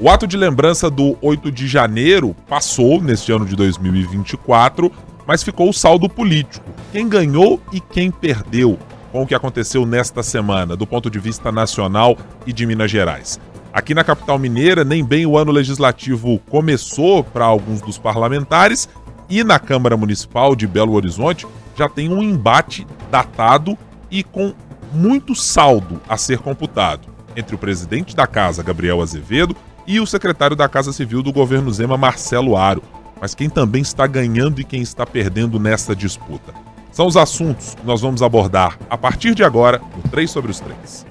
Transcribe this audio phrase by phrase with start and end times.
[0.00, 4.92] O ato de lembrança do 8 de janeiro passou neste ano de 2024,
[5.26, 6.70] mas ficou o saldo político.
[6.92, 8.78] Quem ganhou e quem perdeu
[9.10, 12.16] com o que aconteceu nesta semana, do ponto de vista nacional
[12.46, 13.40] e de Minas Gerais.
[13.72, 18.88] Aqui na capital mineira, nem bem o ano legislativo começou para alguns dos parlamentares,
[19.28, 21.44] e na Câmara Municipal de Belo Horizonte
[21.76, 23.76] já tem um embate datado
[24.08, 24.54] e com
[24.92, 29.56] muito saldo a ser computado entre o presidente da casa, Gabriel Azevedo,
[29.88, 32.82] e o secretário da Casa Civil do governo Zema, Marcelo Aro.
[33.18, 36.52] Mas quem também está ganhando e quem está perdendo nessa disputa?
[36.92, 40.60] São os assuntos que nós vamos abordar a partir de agora no 3 sobre os
[40.60, 41.06] 3.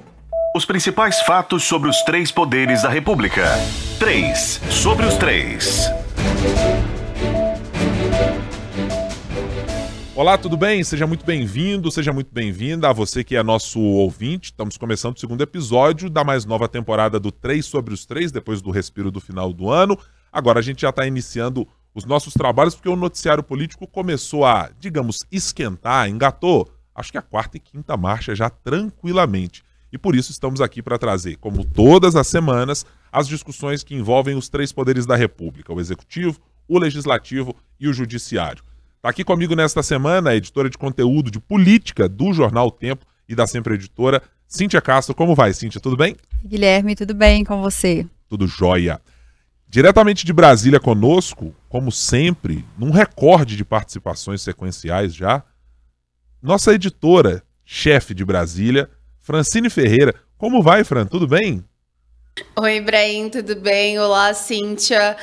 [0.56, 3.46] Os principais fatos sobre os três poderes da República.
[4.00, 5.92] 3 sobre os 3.
[10.18, 10.84] Olá, tudo bem?
[10.84, 14.46] Seja muito bem-vindo, seja muito bem-vinda a você que é nosso ouvinte.
[14.46, 18.60] Estamos começando o segundo episódio da mais nova temporada do 3 sobre os 3, depois
[18.60, 19.96] do respiro do final do ano.
[20.34, 24.72] Agora a gente já está iniciando os nossos trabalhos porque o noticiário político começou a,
[24.80, 29.64] digamos, esquentar, engatou, acho que a quarta e quinta marcha já tranquilamente.
[29.94, 34.36] E por isso estamos aqui para trazer, como todas as semanas, as discussões que envolvem
[34.36, 38.66] os três poderes da República: o executivo, o legislativo e o judiciário.
[38.98, 43.36] Está aqui comigo nesta semana a editora de conteúdo de política do Jornal Tempo e
[43.36, 45.14] da Sempre Editora, Cíntia Castro.
[45.14, 45.80] Como vai, Cíntia?
[45.80, 46.16] Tudo bem?
[46.44, 48.08] Guilherme, tudo bem com você?
[48.28, 49.00] Tudo jóia.
[49.70, 55.44] Diretamente de Brasília conosco, como sempre, num recorde de participações sequenciais já,
[56.42, 60.16] nossa editora, chefe de Brasília, Francine Ferreira.
[60.40, 61.06] Como vai, Fran?
[61.06, 61.64] Tudo bem?
[62.56, 64.00] Oi, Ibrahim, tudo bem?
[64.00, 65.16] Olá, Cíntia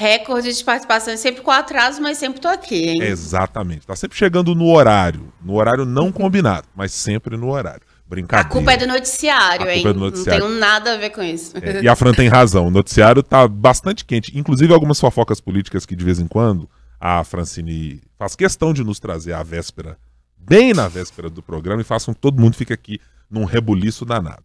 [0.00, 3.02] recorde de participação, sempre com atraso, mas sempre tô aqui, hein?
[3.02, 3.86] Exatamente.
[3.86, 5.30] Tá sempre chegando no horário.
[5.42, 6.12] No horário não uhum.
[6.12, 7.82] combinado, mas sempre no horário.
[8.08, 8.48] Brincadeira.
[8.48, 9.86] A culpa é do noticiário, a hein?
[9.86, 10.40] É do noticiário.
[10.40, 11.52] Não tenho nada a ver com isso.
[11.58, 12.68] É, e a Fran tem razão.
[12.68, 14.36] O noticiário tá bastante quente.
[14.36, 16.66] Inclusive, algumas fofocas políticas que de vez em quando
[16.98, 19.98] a Francine faz questão de nos trazer à véspera,
[20.38, 22.98] bem na véspera do programa, e façam que todo mundo fique aqui
[23.30, 24.44] num rebuliço danado.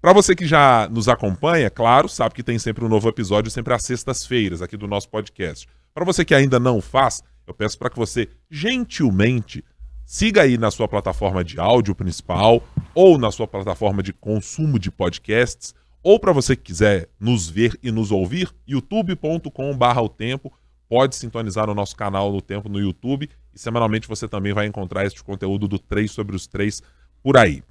[0.00, 3.74] Para você que já nos acompanha, claro, sabe que tem sempre um novo episódio, sempre
[3.74, 5.68] às sextas-feiras, aqui do nosso podcast.
[5.92, 9.62] Para você que ainda não faz, eu peço para que você gentilmente
[10.06, 12.62] siga aí na sua plataforma de áudio principal
[12.94, 17.78] ou na sua plataforma de consumo de podcasts, ou para você que quiser nos ver
[17.82, 20.50] e nos ouvir, youtube.com/o tempo.
[20.88, 25.04] Pode sintonizar no nosso canal no Tempo no YouTube e semanalmente você também vai encontrar
[25.04, 26.82] este conteúdo do 3 sobre os 3
[27.22, 27.62] por aí.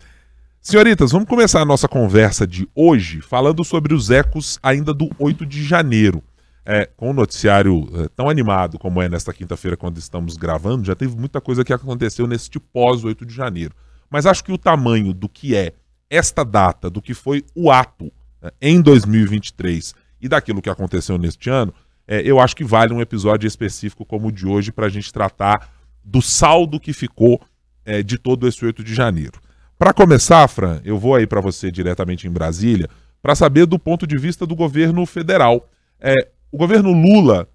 [0.61, 5.45] Senhoritas, vamos começar a nossa conversa de hoje falando sobre os ecos ainda do 8
[5.45, 6.21] de janeiro.
[6.65, 10.93] É, com o noticiário é, tão animado como é nesta quinta-feira, quando estamos gravando, já
[10.93, 13.73] teve muita coisa que aconteceu neste pós-8 de janeiro.
[14.09, 15.73] Mas acho que o tamanho do que é
[16.09, 21.49] esta data, do que foi o ato é, em 2023 e daquilo que aconteceu neste
[21.49, 21.73] ano,
[22.05, 25.11] é, eu acho que vale um episódio específico como o de hoje para a gente
[25.11, 25.71] tratar
[26.03, 27.41] do saldo que ficou
[27.85, 29.39] é, de todo esse 8 de janeiro.
[29.79, 32.89] Para começar, Fran, eu vou aí para você diretamente em Brasília
[33.21, 35.69] para saber do ponto de vista do governo federal.
[36.01, 36.13] É,
[36.51, 37.47] o governo Lula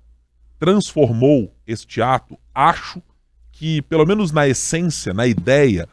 [0.58, 3.02] transformou este ato, acho
[3.52, 5.86] que, pelo menos na essência, na ideia,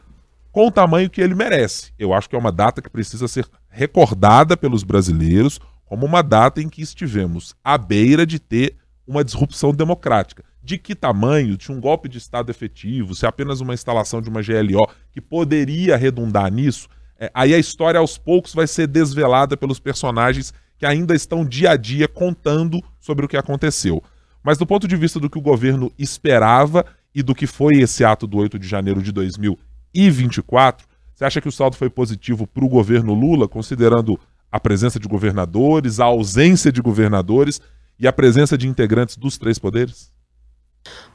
[0.50, 1.92] com o tamanho que ele merece.
[1.98, 6.62] Eu acho que é uma data que precisa ser recordada pelos brasileiros como uma data
[6.62, 8.76] em que estivemos à beira de ter
[9.06, 13.60] uma disrupção democrática de que tamanho, tinha um golpe de Estado efetivo, se é apenas
[13.60, 18.54] uma instalação de uma GLO que poderia redundar nisso, é, aí a história aos poucos
[18.54, 23.36] vai ser desvelada pelos personagens que ainda estão dia a dia contando sobre o que
[23.36, 24.02] aconteceu.
[24.42, 26.84] Mas do ponto de vista do que o governo esperava
[27.14, 31.48] e do que foi esse ato do 8 de janeiro de 2024, você acha que
[31.48, 34.18] o saldo foi positivo para o governo Lula, considerando
[34.50, 37.60] a presença de governadores, a ausência de governadores
[37.98, 40.11] e a presença de integrantes dos três poderes?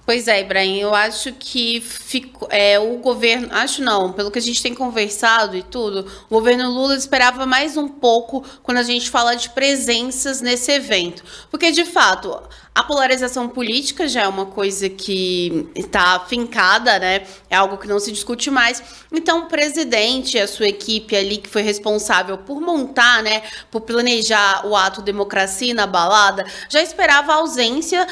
[0.08, 4.42] Pois é, Ibrahim, eu acho que fico, é, o governo, acho não, pelo que a
[4.42, 9.10] gente tem conversado e tudo, o governo Lula esperava mais um pouco quando a gente
[9.10, 11.26] fala de presenças nesse evento.
[11.52, 12.42] Porque, de fato,
[12.78, 17.24] a polarização política já é uma coisa que está fincada, né?
[17.50, 18.84] É algo que não se discute mais.
[19.12, 23.42] Então, o presidente a sua equipe ali, que foi responsável por montar, né,
[23.72, 28.06] por planejar o ato democracia na balada, já esperava ausência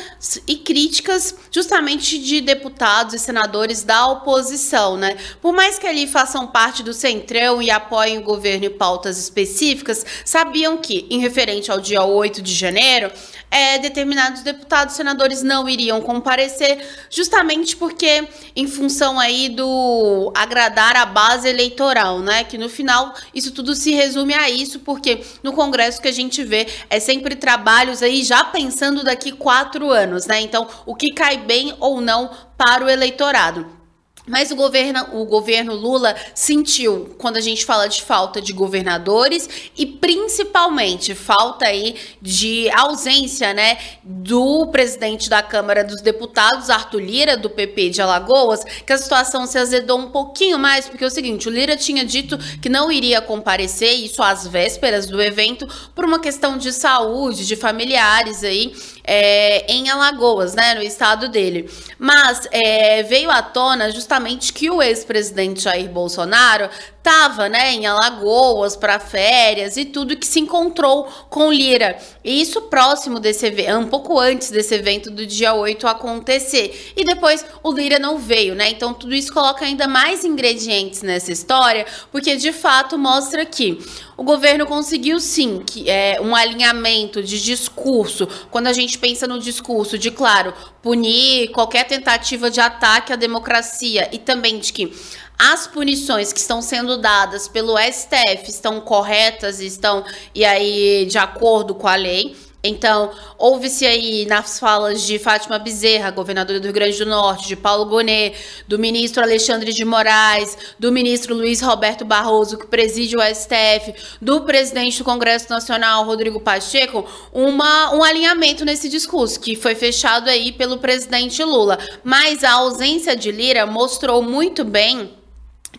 [0.47, 5.15] e críticas justamente de deputados e senadores da oposição, né?
[5.43, 10.03] Por mais que ali façam parte do centrão e apoiem o governo em pautas específicas,
[10.25, 13.11] sabiam que, em referente ao dia 8 de janeiro,
[13.49, 21.05] é, determinados deputados, senadores não iriam comparecer, justamente porque, em função aí do agradar a
[21.05, 22.43] base eleitoral, né?
[22.43, 26.43] Que no final isso tudo se resume a isso, porque no Congresso que a gente
[26.43, 30.41] vê é sempre trabalhos aí já pensando daqui quatro anos, né?
[30.41, 33.84] Então, o que cai bem ou não para o eleitorado.
[34.27, 39.47] Mas o governo, o governo Lula sentiu, quando a gente fala de falta de governadores
[39.77, 47.37] e principalmente falta aí de ausência, né, do presidente da Câmara dos Deputados, Arthur Lira,
[47.37, 51.11] do PP de Alagoas, que a situação se azedou um pouquinho mais, porque é o
[51.11, 56.03] seguinte, o Lira tinha dito que não iria comparecer, isso às vésperas do evento, por
[56.03, 58.73] uma questão de saúde, de familiares aí,
[59.05, 61.69] é, em Alagoas, né, no estado dele.
[61.97, 66.69] Mas é, veio à tona justamente que o ex-presidente Jair Bolsonaro
[67.05, 71.97] estava né, em Alagoas para férias e tudo que se encontrou com Lira.
[72.23, 76.93] E isso próximo desse evento, um pouco antes desse evento do dia 8 acontecer.
[76.97, 78.71] E depois o Lira não veio, né?
[78.71, 83.77] Então tudo isso coloca ainda mais ingredientes nessa história, porque de fato mostra que
[84.17, 88.27] o governo conseguiu sim que é um alinhamento de discurso.
[88.49, 94.09] Quando a gente pensa no discurso de, claro, punir qualquer tentativa de ataque à democracia
[94.11, 94.93] e também de que
[95.37, 101.75] as punições que estão sendo dadas pelo STF estão corretas, estão e aí de acordo
[101.75, 102.35] com a lei.
[102.67, 107.55] Então, houve-se aí nas falas de Fátima Bezerra, governadora do Rio Grande do Norte, de
[107.55, 108.35] Paulo Gonet,
[108.67, 114.41] do ministro Alexandre de Moraes, do ministro Luiz Roberto Barroso, que preside o STF, do
[114.41, 120.51] presidente do Congresso Nacional, Rodrigo Pacheco, uma, um alinhamento nesse discurso, que foi fechado aí
[120.51, 121.77] pelo presidente Lula.
[122.03, 125.11] Mas a ausência de Lira mostrou muito bem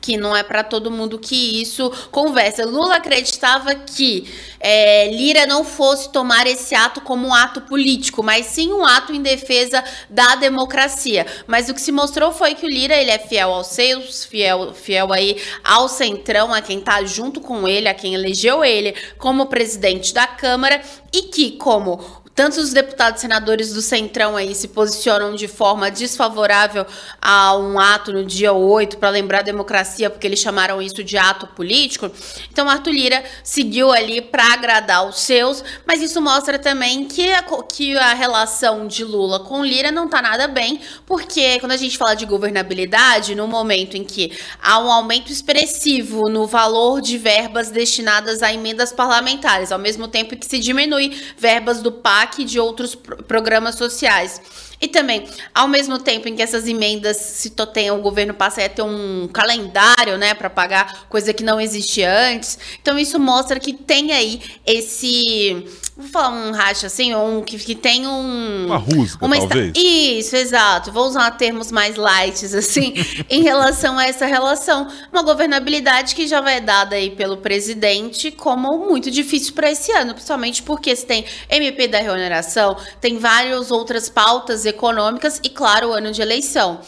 [0.01, 2.65] que não é para todo mundo que isso conversa.
[2.65, 4.29] Lula acreditava que
[4.61, 9.13] é, Lira não fosse tomar esse ato como um ato político, mas sim um ato
[9.13, 11.27] em defesa da democracia.
[11.47, 14.73] Mas o que se mostrou foi que o Lira ele é fiel aos seus, fiel,
[14.75, 19.47] fiel aí ao centrão, a quem está junto com ele, a quem elegeu ele como
[19.47, 20.81] presidente da Câmara
[21.13, 25.91] e que como tanto os deputados e senadores do Centrão aí se posicionam de forma
[25.91, 26.85] desfavorável
[27.21, 31.17] a um ato no dia 8 para lembrar a democracia, porque eles chamaram isso de
[31.17, 32.11] ato político.
[32.53, 37.43] Então, Arthur Lira seguiu ali para agradar os seus, mas isso mostra também que a,
[37.43, 41.97] que a relação de Lula com Lira não está nada bem, porque quando a gente
[41.97, 44.31] fala de governabilidade, no momento em que
[44.63, 50.37] há um aumento expressivo no valor de verbas destinadas a emendas parlamentares, ao mesmo tempo
[50.37, 54.41] que se diminui verbas do PAC PAC e de outros programas sociais.
[54.81, 58.69] E também, ao mesmo tempo em que essas emendas se toteiam, o governo passa a
[58.69, 62.59] ter um calendário, né, para pagar, coisa que não existia antes.
[62.83, 65.65] Então, isso mostra que tem aí esse.
[65.97, 68.67] Vou falar um racha assim, um que, que tem um.
[68.67, 69.73] Uma rusga, uma talvez.
[69.75, 70.93] Isso, exato.
[70.93, 72.93] Vou usar termos mais light, assim,
[73.31, 74.89] em relação a essa relação.
[75.11, 80.13] Uma governabilidade que já vai dada aí pelo presidente como muito difícil para esse ano,
[80.13, 85.93] principalmente porque se tem MP da reoneração, tem várias outras pautas econômicas e, claro, o
[85.95, 86.79] ano de eleição.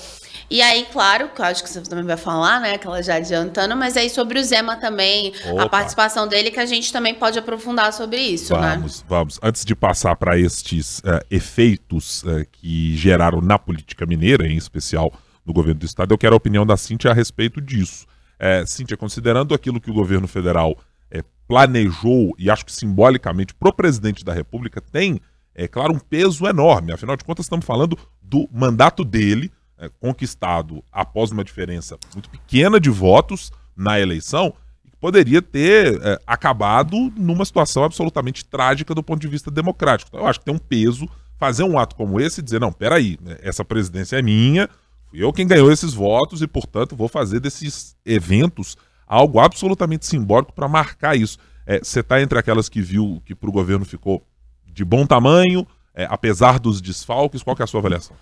[0.50, 2.74] E aí, claro, que eu acho que você também vai falar, né?
[2.74, 5.64] Aquela já adiantando, mas aí sobre o Zema também, Opa.
[5.64, 8.74] a participação dele, que a gente também pode aprofundar sobre isso, vamos, né?
[8.76, 9.40] Vamos, vamos.
[9.42, 15.12] Antes de passar para estes uh, efeitos uh, que geraram na política mineira, em especial
[15.44, 18.06] no governo do estado, eu quero a opinião da Cíntia a respeito disso.
[18.38, 20.78] É, Cíntia, considerando aquilo que o governo federal
[21.10, 25.20] é, planejou, e acho que simbolicamente, para o presidente da República, tem
[25.58, 26.92] é claro, um peso enorme.
[26.92, 32.80] Afinal de contas, estamos falando do mandato dele, é, conquistado após uma diferença muito pequena
[32.80, 34.52] de votos na eleição,
[35.00, 40.10] poderia ter é, acabado numa situação absolutamente trágica do ponto de vista democrático.
[40.10, 41.08] Então, eu acho que tem um peso
[41.38, 44.68] fazer um ato como esse e dizer: não, peraí, né, essa presidência é minha,
[45.08, 50.52] fui eu quem ganhou esses votos e, portanto, vou fazer desses eventos algo absolutamente simbólico
[50.52, 51.38] para marcar isso.
[51.66, 54.26] É, você é, está entre aquelas que viu que para o governo ficou
[54.66, 57.42] de bom tamanho, é, apesar dos desfalques?
[57.42, 58.16] Qual é a sua avaliação?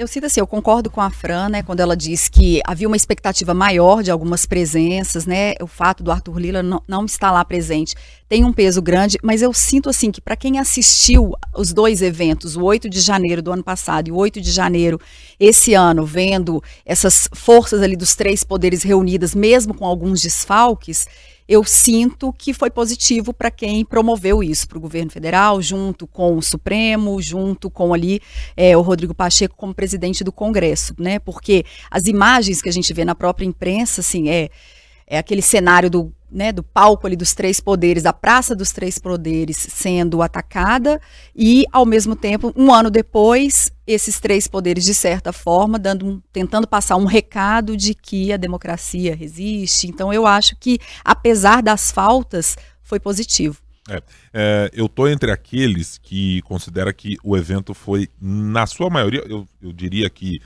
[0.00, 2.96] Eu sinto assim, eu concordo com a Fran, né, quando ela diz que havia uma
[2.96, 7.44] expectativa maior de algumas presenças, né, o fato do Arthur Lila não, não estar lá
[7.44, 7.94] presente
[8.26, 12.56] tem um peso grande, mas eu sinto assim que para quem assistiu os dois eventos,
[12.56, 14.98] o 8 de janeiro do ano passado e o 8 de janeiro
[15.38, 21.06] esse ano, vendo essas forças ali dos três poderes reunidas, mesmo com alguns desfalques,
[21.50, 26.36] eu sinto que foi positivo para quem promoveu isso, para o governo federal, junto com
[26.36, 28.20] o Supremo, junto com ali
[28.56, 31.18] é, o Rodrigo Pacheco como presidente do Congresso, né?
[31.18, 34.48] Porque as imagens que a gente vê na própria imprensa, assim, é,
[35.08, 38.98] é aquele cenário do né, do palco ali dos três poderes, da Praça dos Três
[38.98, 41.00] Poderes sendo atacada
[41.34, 46.66] e, ao mesmo tempo, um ano depois, esses três poderes, de certa forma, dando, tentando
[46.66, 49.88] passar um recado de que a democracia resiste.
[49.88, 53.58] Então, eu acho que, apesar das faltas, foi positivo.
[53.88, 59.24] É, é, eu estou entre aqueles que considera que o evento foi, na sua maioria,
[59.26, 60.40] eu, eu diria que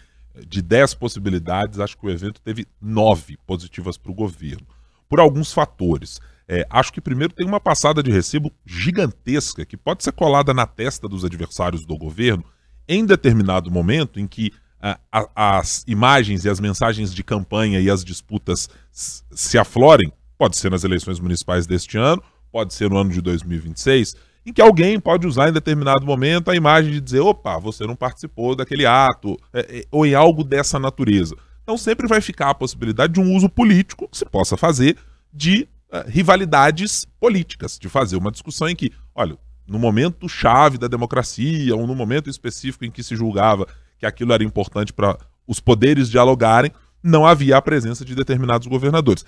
[0.47, 4.74] de 10 possibilidades, acho que o evento teve nove positivas para o governo
[5.09, 6.21] por alguns fatores.
[6.47, 10.67] É, acho que primeiro tem uma passada de recibo gigantesca que pode ser colada na
[10.67, 12.45] testa dos adversários do governo
[12.87, 17.89] em determinado momento em que a, a, as imagens e as mensagens de campanha e
[17.89, 23.11] as disputas se aflorem, pode ser nas eleições municipais deste ano, pode ser no ano
[23.11, 27.59] de 2026, em que alguém pode usar em determinado momento a imagem de dizer, opa,
[27.59, 31.35] você não participou daquele ato, é, é, ou em algo dessa natureza.
[31.65, 34.97] Então sempre vai ficar a possibilidade de um uso político que se possa fazer
[35.33, 40.87] de uh, rivalidades políticas, de fazer uma discussão em que, olha, no momento chave da
[40.87, 43.67] democracia, ou no momento específico em que se julgava
[43.99, 46.71] que aquilo era importante para os poderes dialogarem,
[47.03, 49.25] não havia a presença de determinados governadores.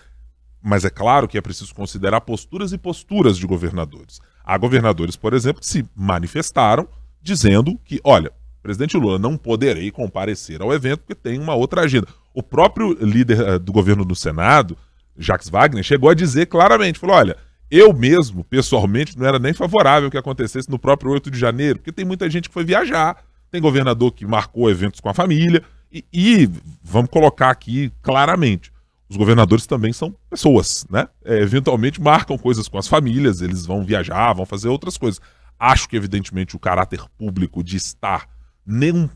[0.63, 4.21] Mas é claro que é preciso considerar posturas e posturas de governadores.
[4.45, 6.87] Há governadores, por exemplo, que se manifestaram
[7.23, 8.31] dizendo que, olha,
[8.67, 12.09] presidente Lula, não poderei comparecer ao evento porque tem uma outra agenda.
[12.35, 14.77] O próprio líder uh, do governo do Senado,
[15.17, 17.37] Jacques Wagner, chegou a dizer claramente, falou, olha,
[17.71, 21.93] eu mesmo, pessoalmente, não era nem favorável que acontecesse no próprio 8 de janeiro, porque
[21.93, 26.05] tem muita gente que foi viajar, tem governador que marcou eventos com a família, e,
[26.13, 26.51] e
[26.83, 28.73] vamos colocar aqui claramente,
[29.09, 31.07] os governadores também são pessoas, né?
[31.25, 35.21] É, eventualmente marcam coisas com as famílias, eles vão viajar, vão fazer outras coisas.
[35.57, 38.29] Acho que, evidentemente, o caráter público de estar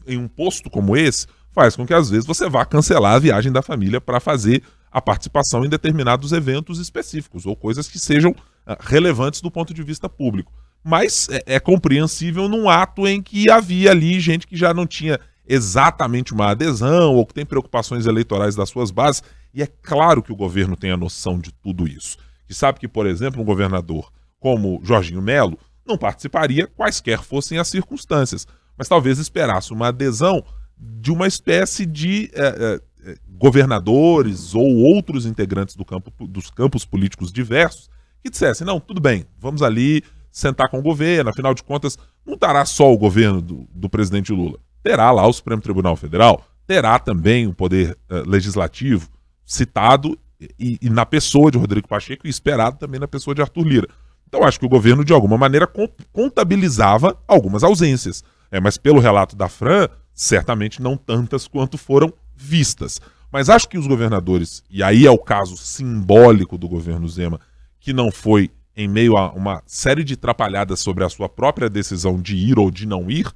[0.07, 3.50] em um posto como esse faz com que às vezes você vá cancelar a viagem
[3.50, 8.76] da família para fazer a participação em determinados eventos específicos ou coisas que sejam uh,
[8.80, 10.52] relevantes do ponto de vista público.
[10.83, 15.21] Mas é, é, compreensível num ato em que havia ali gente que já não tinha
[15.47, 19.23] exatamente uma adesão ou que tem preocupações eleitorais das suas bases.
[19.52, 22.16] E é claro que o governo tem a noção de tudo isso.
[22.47, 27.69] Que sabe que, por exemplo, um governador como Jorginho Melo não participaria quaisquer fossem as
[27.69, 28.47] circunstâncias,
[28.81, 30.43] mas talvez esperasse uma adesão
[30.75, 37.31] de uma espécie de é, é, governadores ou outros integrantes do campo, dos campos políticos
[37.31, 37.91] diversos
[38.23, 42.33] que dissessem: não, tudo bem, vamos ali sentar com o governo, afinal de contas, não
[42.33, 46.99] estará só o governo do, do presidente Lula, terá lá o Supremo Tribunal Federal, terá
[46.99, 49.11] também o Poder uh, Legislativo
[49.45, 50.19] citado
[50.59, 53.89] e, e, na pessoa de Rodrigo Pacheco e esperado também na pessoa de Arthur Lira.
[54.27, 55.69] Então acho que o governo, de alguma maneira,
[56.11, 58.25] contabilizava algumas ausências.
[58.50, 63.00] É, mas pelo relato da Fran, certamente não tantas quanto foram vistas.
[63.33, 67.40] Mas acho que os governadores, e aí é o caso simbólico do governo Zema,
[67.78, 72.21] que não foi em meio a uma série de trapalhadas sobre a sua própria decisão
[72.21, 73.30] de ir ou de não ir,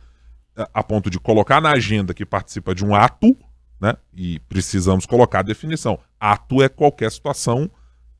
[0.72, 3.36] a ponto de colocar na agenda que participa de um ato,
[3.80, 3.94] né?
[4.12, 5.98] E precisamos colocar a definição.
[6.18, 7.70] Ato é qualquer situação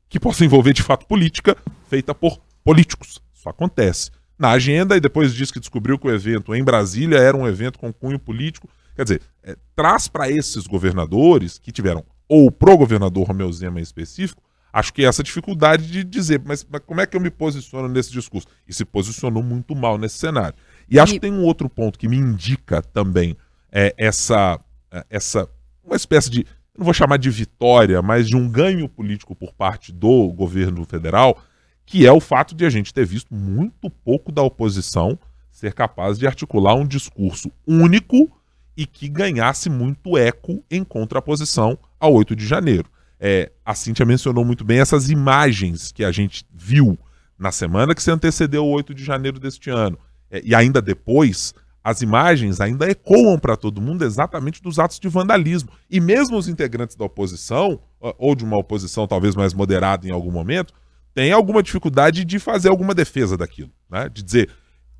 [0.09, 3.21] que possa envolver de fato política feita por políticos.
[3.33, 7.35] Isso acontece na agenda e depois diz que descobriu que o evento em Brasília era
[7.35, 8.69] um evento com cunho político.
[8.95, 13.83] Quer dizer, é, traz para esses governadores que tiveram, ou pro governador Romeu Zema em
[13.83, 17.87] específico, acho que essa dificuldade de dizer, mas, mas, como é que eu me posiciono
[17.87, 18.47] nesse discurso?
[18.67, 20.57] E se posicionou muito mal nesse cenário.
[20.89, 21.15] E acho e...
[21.15, 23.37] que tem um outro ponto que me indica também
[23.71, 24.59] é, essa,
[24.91, 25.49] é, essa,
[25.83, 26.45] uma espécie de,
[26.77, 31.41] não vou chamar de vitória, mas de um ganho político por parte do governo federal,
[31.85, 35.17] que é o fato de a gente ter visto muito pouco da oposição
[35.51, 38.29] ser capaz de articular um discurso único
[38.75, 42.89] e que ganhasse muito eco em contraposição ao 8 de janeiro.
[43.17, 46.99] É, a Cíntia mencionou muito bem essas imagens que a gente viu
[47.39, 49.97] na semana que se antecedeu o 8 de janeiro deste ano.
[50.29, 55.07] É, e ainda depois, as imagens ainda ecoam para todo mundo exatamente dos atos de
[55.07, 55.69] vandalismo.
[55.89, 57.79] E mesmo os integrantes da oposição,
[58.17, 60.73] ou de uma oposição talvez mais moderada em algum momento,
[61.15, 64.09] tem alguma dificuldade de fazer alguma defesa daquilo, né?
[64.09, 64.51] De dizer,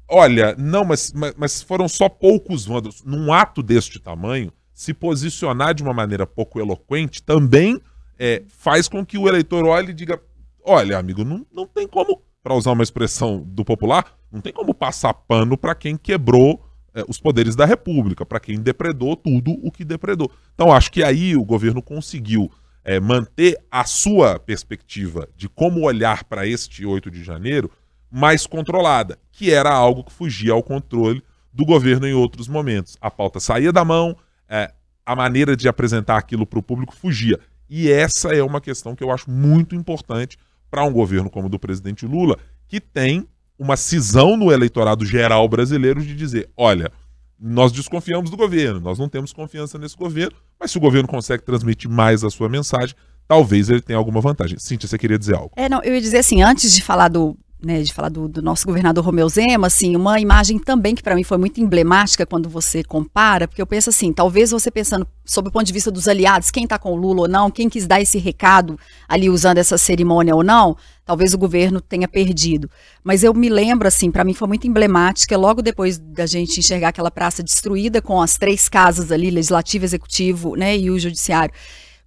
[0.08, 3.04] olha, não, mas, mas, mas foram só poucos vândalos.
[3.04, 7.82] Num ato deste tamanho, se posicionar de uma maneira pouco eloquente também
[8.18, 10.18] é, faz com que o eleitor olhe e diga:
[10.64, 14.74] olha, amigo, não, não tem como, para usar uma expressão do popular, não tem como
[14.74, 19.70] passar pano para quem quebrou é, os poderes da República, para quem depredou tudo o
[19.70, 20.32] que depredou.
[20.54, 22.50] Então, acho que aí o governo conseguiu
[22.86, 27.72] é, manter a sua perspectiva de como olhar para este 8 de janeiro
[28.12, 32.96] mais controlada, que era algo que fugia ao controle do governo em outros momentos.
[33.02, 34.16] A pauta saía da mão,
[34.48, 34.72] é,
[35.04, 37.40] a maneira de apresentar aquilo para o público fugia.
[37.68, 40.38] E essa é uma questão que eu acho muito importante
[40.70, 42.38] para um governo como o do presidente Lula,
[42.68, 43.28] que tem
[43.58, 46.92] uma cisão no eleitorado geral brasileiro de dizer: olha,
[47.40, 51.44] nós desconfiamos do governo, nós não temos confiança nesse governo, mas se o governo consegue
[51.44, 52.96] transmitir mais a sua mensagem,
[53.28, 54.58] talvez ele tenha alguma vantagem.
[54.60, 55.52] Cíntia, você queria dizer algo?
[55.56, 58.44] É, não, eu ia dizer assim, antes de falar do, né, de falar do, do,
[58.44, 62.48] nosso governador Romeu Zema, assim, uma imagem também que para mim foi muito emblemática quando
[62.48, 66.08] você compara, porque eu penso assim, talvez você pensando sob o ponto de vista dos
[66.08, 68.80] aliados, quem está com o Lula ou não, quem quis dar esse recado
[69.10, 72.70] ali usando essa cerimônia ou não, talvez o governo tenha perdido.
[73.04, 76.90] Mas eu me lembro, assim, para mim foi muito emblemática, logo depois da gente enxergar
[76.90, 81.54] aquela praça destruída com as três casas ali, legislativo, executivo, né, e o judiciário,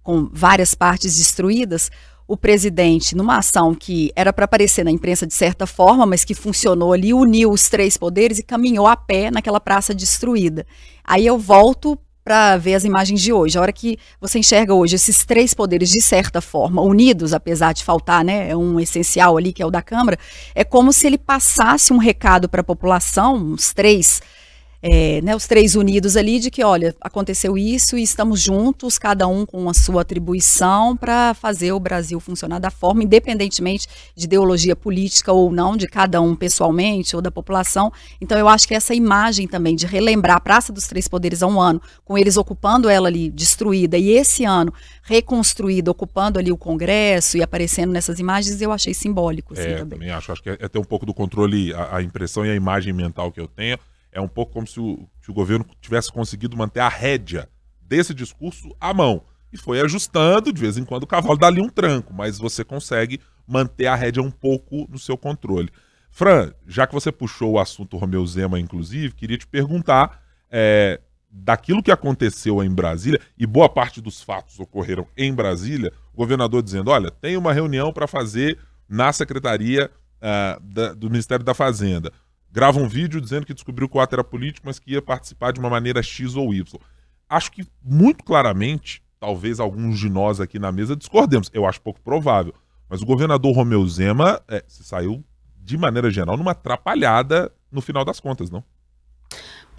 [0.01, 1.91] com várias partes destruídas,
[2.29, 6.35] o presidente, numa ação que era para aparecer na imprensa de certa forma, mas que
[6.35, 10.63] funcionou ali, uniu os três poderes e caminhou a pé naquela praça destruída.
[11.03, 13.57] Aí eu volto para ver as imagens de hoje.
[13.57, 17.83] A hora que você enxerga hoje esses três poderes, de certa forma, unidos, apesar de
[17.83, 20.19] faltar né, um essencial ali, que é o da Câmara,
[20.53, 24.21] é como se ele passasse um recado para a população, os três
[24.81, 29.27] é, né, os três unidos ali de que, olha, aconteceu isso e estamos juntos, cada
[29.27, 34.75] um com a sua atribuição para fazer o Brasil funcionar da forma, independentemente de ideologia
[34.75, 37.91] política ou não, de cada um pessoalmente ou da população.
[38.21, 41.47] Então eu acho que essa imagem também de relembrar a Praça dos Três Poderes há
[41.47, 46.57] um ano, com eles ocupando ela ali destruída, e esse ano reconstruída, ocupando ali o
[46.57, 49.53] Congresso e aparecendo nessas imagens, eu achei simbólico.
[49.53, 49.99] Assim, é, também.
[49.99, 50.31] também acho.
[50.31, 52.93] Acho que é, é ter um pouco do controle, a, a impressão e a imagem
[52.93, 53.77] mental que eu tenho
[54.11, 57.49] é um pouco como se o, se o governo tivesse conseguido manter a rédea
[57.81, 59.23] desse discurso à mão.
[59.51, 62.63] E foi ajustando, de vez em quando o cavalo dá ali um tranco, mas você
[62.63, 65.69] consegue manter a rédea um pouco no seu controle.
[66.11, 70.99] Fran, já que você puxou o assunto Romeu Zema, inclusive, queria te perguntar é,
[71.31, 76.61] daquilo que aconteceu em Brasília, e boa parte dos fatos ocorreram em Brasília, o governador
[76.61, 82.11] dizendo: olha, tem uma reunião para fazer na Secretaria uh, da, do Ministério da Fazenda
[82.51, 85.51] grava um vídeo dizendo que descobriu que o ato era político, mas que ia participar
[85.51, 86.79] de uma maneira X ou Y.
[87.27, 91.49] Acho que muito claramente, talvez alguns de nós aqui na mesa discordemos.
[91.53, 92.53] Eu acho pouco provável.
[92.89, 95.23] Mas o governador Romeu Zema é, se saiu,
[95.57, 98.63] de maneira geral, numa atrapalhada no final das contas, não?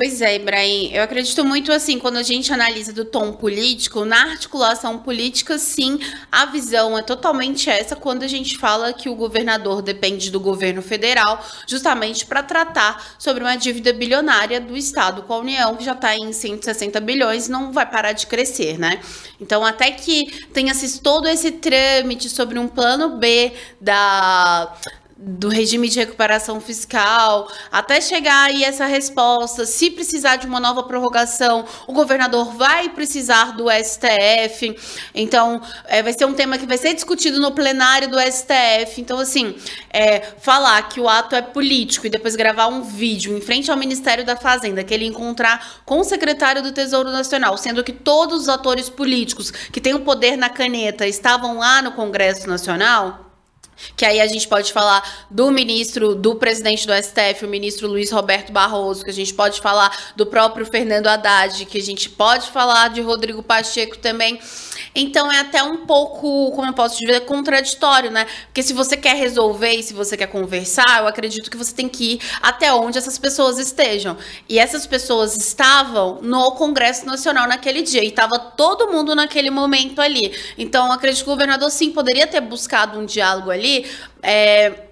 [0.02, 0.92] Pois é, Ibrahim.
[0.94, 5.98] Eu acredito muito assim, quando a gente analisa do tom político, na articulação política, sim,
[6.32, 10.80] a visão é totalmente essa quando a gente fala que o governador depende do governo
[10.80, 15.92] federal, justamente para tratar sobre uma dívida bilionária do Estado com a União, que já
[15.92, 19.02] está em 160 bilhões e não vai parar de crescer, né?
[19.38, 24.74] Então, até que tenha todo esse trâmite sobre um plano B da
[25.22, 30.82] do regime de recuperação fiscal, até chegar aí essa resposta, se precisar de uma nova
[30.84, 34.74] prorrogação, o governador vai precisar do STF.
[35.14, 38.98] Então, é, vai ser um tema que vai ser discutido no plenário do STF.
[38.98, 39.54] Então, assim,
[39.90, 43.76] é, falar que o ato é político e depois gravar um vídeo em frente ao
[43.76, 48.42] Ministério da Fazenda, que ele encontrar com o secretário do Tesouro Nacional, sendo que todos
[48.42, 53.29] os atores políticos que têm o poder na caneta estavam lá no Congresso Nacional
[53.96, 58.10] que aí a gente pode falar do ministro, do presidente do STF, o ministro Luiz
[58.10, 62.50] Roberto Barroso, que a gente pode falar do próprio Fernando Haddad, que a gente pode
[62.50, 64.40] falar de Rodrigo Pacheco também.
[64.94, 68.26] Então é até um pouco, como eu posso dizer, contraditório, né?
[68.46, 71.88] Porque se você quer resolver e se você quer conversar, eu acredito que você tem
[71.88, 74.16] que ir até onde essas pessoas estejam.
[74.48, 80.00] E essas pessoas estavam no Congresso Nacional naquele dia e estava todo mundo naquele momento
[80.00, 80.34] ali.
[80.58, 83.86] Então eu acredito que o governador sim poderia ter buscado um diálogo ali.
[84.22, 84.90] É,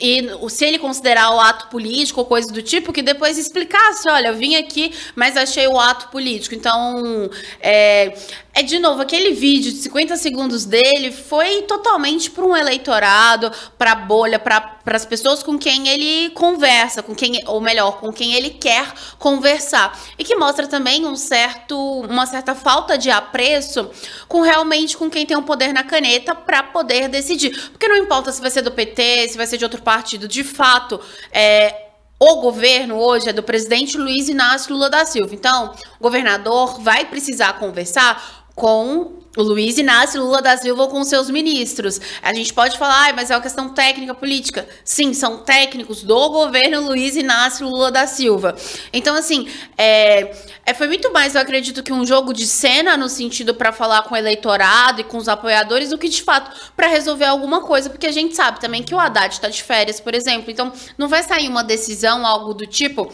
[0.00, 4.28] e se ele considerar o ato político ou coisa do tipo, que depois explicasse, olha,
[4.28, 6.54] eu vim aqui, mas achei o ato político.
[6.54, 8.14] Então, é,
[8.52, 13.94] é de novo, aquele vídeo de 50 segundos dele foi totalmente para um eleitorado, para
[13.94, 18.50] bolha, para as pessoas com quem ele conversa, com quem, ou melhor, com quem ele
[18.50, 19.98] quer conversar.
[20.18, 23.88] E que mostra também um certo, uma certa falta de apreço
[24.26, 27.70] com realmente com quem tem o um poder na caneta para poder decidir.
[27.70, 30.42] Porque não importa se vai ser do PT, se vai ser de outro partido, de
[30.42, 31.00] fato,
[31.32, 31.86] é,
[32.22, 35.34] o governo hoje é do presidente Luiz Inácio Lula da Silva.
[35.34, 41.30] Então, o governador vai precisar conversar com o Luiz Inácio Lula da Silva com seus
[41.30, 41.98] ministros.
[42.22, 44.68] A gente pode falar, ah, mas é uma questão técnica política.
[44.84, 48.54] Sim, são técnicos do governo Luiz Inácio Lula da Silva.
[48.92, 50.30] Então, assim, é,
[50.66, 54.02] é foi muito mais, eu acredito, que um jogo de cena no sentido para falar
[54.02, 57.88] com o eleitorado e com os apoiadores do que, de fato, para resolver alguma coisa,
[57.88, 60.50] porque a gente sabe também que o Haddad está de férias, por exemplo.
[60.50, 63.10] Então, não vai sair uma decisão, algo do tipo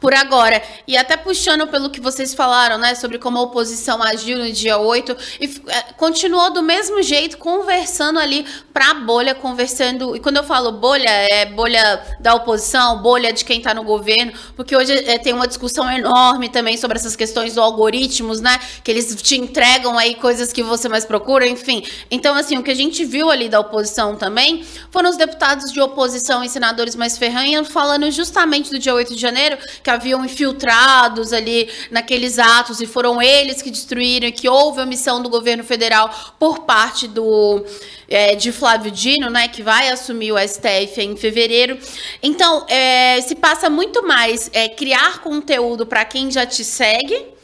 [0.00, 0.62] por agora.
[0.86, 4.78] E até puxando pelo que vocês falaram, né, sobre como a oposição agiu no dia
[4.78, 10.16] 8 e é, continuou do mesmo jeito conversando ali para bolha, conversando.
[10.16, 14.32] E quando eu falo bolha, é bolha da oposição, bolha de quem está no governo,
[14.56, 18.90] porque hoje é, tem uma discussão enorme também sobre essas questões do algoritmos, né, que
[18.90, 21.84] eles te entregam aí coisas que você mais procura, enfim.
[22.10, 25.80] Então, assim, o que a gente viu ali da oposição também foram os deputados de
[25.80, 31.32] oposição e senadores mais ferranhos falando justamente do dia 8 de janeiro que haviam infiltrados
[31.32, 36.60] ali naqueles atos e foram eles que destruíram, que houve omissão do governo federal por
[36.60, 37.64] parte do
[38.08, 41.78] é, de Flávio Dino, né, que vai assumir o STF em fevereiro.
[42.22, 47.37] Então, é, se passa muito mais é, criar conteúdo para quem já te segue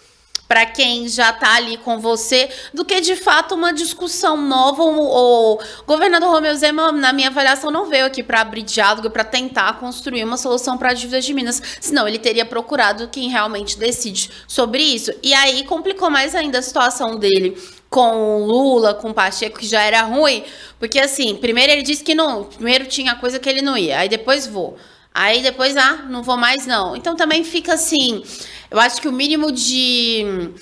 [0.46, 4.83] para quem já está ali com você, do que de fato uma discussão nova.
[4.83, 9.78] O, governador Romeu Zema, na minha avaliação, não veio aqui para abrir diálogo, para tentar
[9.80, 14.30] construir uma solução para a dívida de Minas, senão ele teria procurado quem realmente decide
[14.46, 15.12] sobre isso.
[15.22, 17.57] E aí complicou mais ainda a situação dele
[17.88, 20.42] com Lula, com Pacheco, que já era ruim,
[20.80, 24.09] porque assim, primeiro ele disse que não, primeiro tinha coisa que ele não ia, aí
[24.09, 24.76] depois vou.
[25.14, 26.96] Aí depois, ah, não vou mais não.
[26.96, 28.24] Então também fica assim,
[28.68, 30.53] eu acho que o mínimo de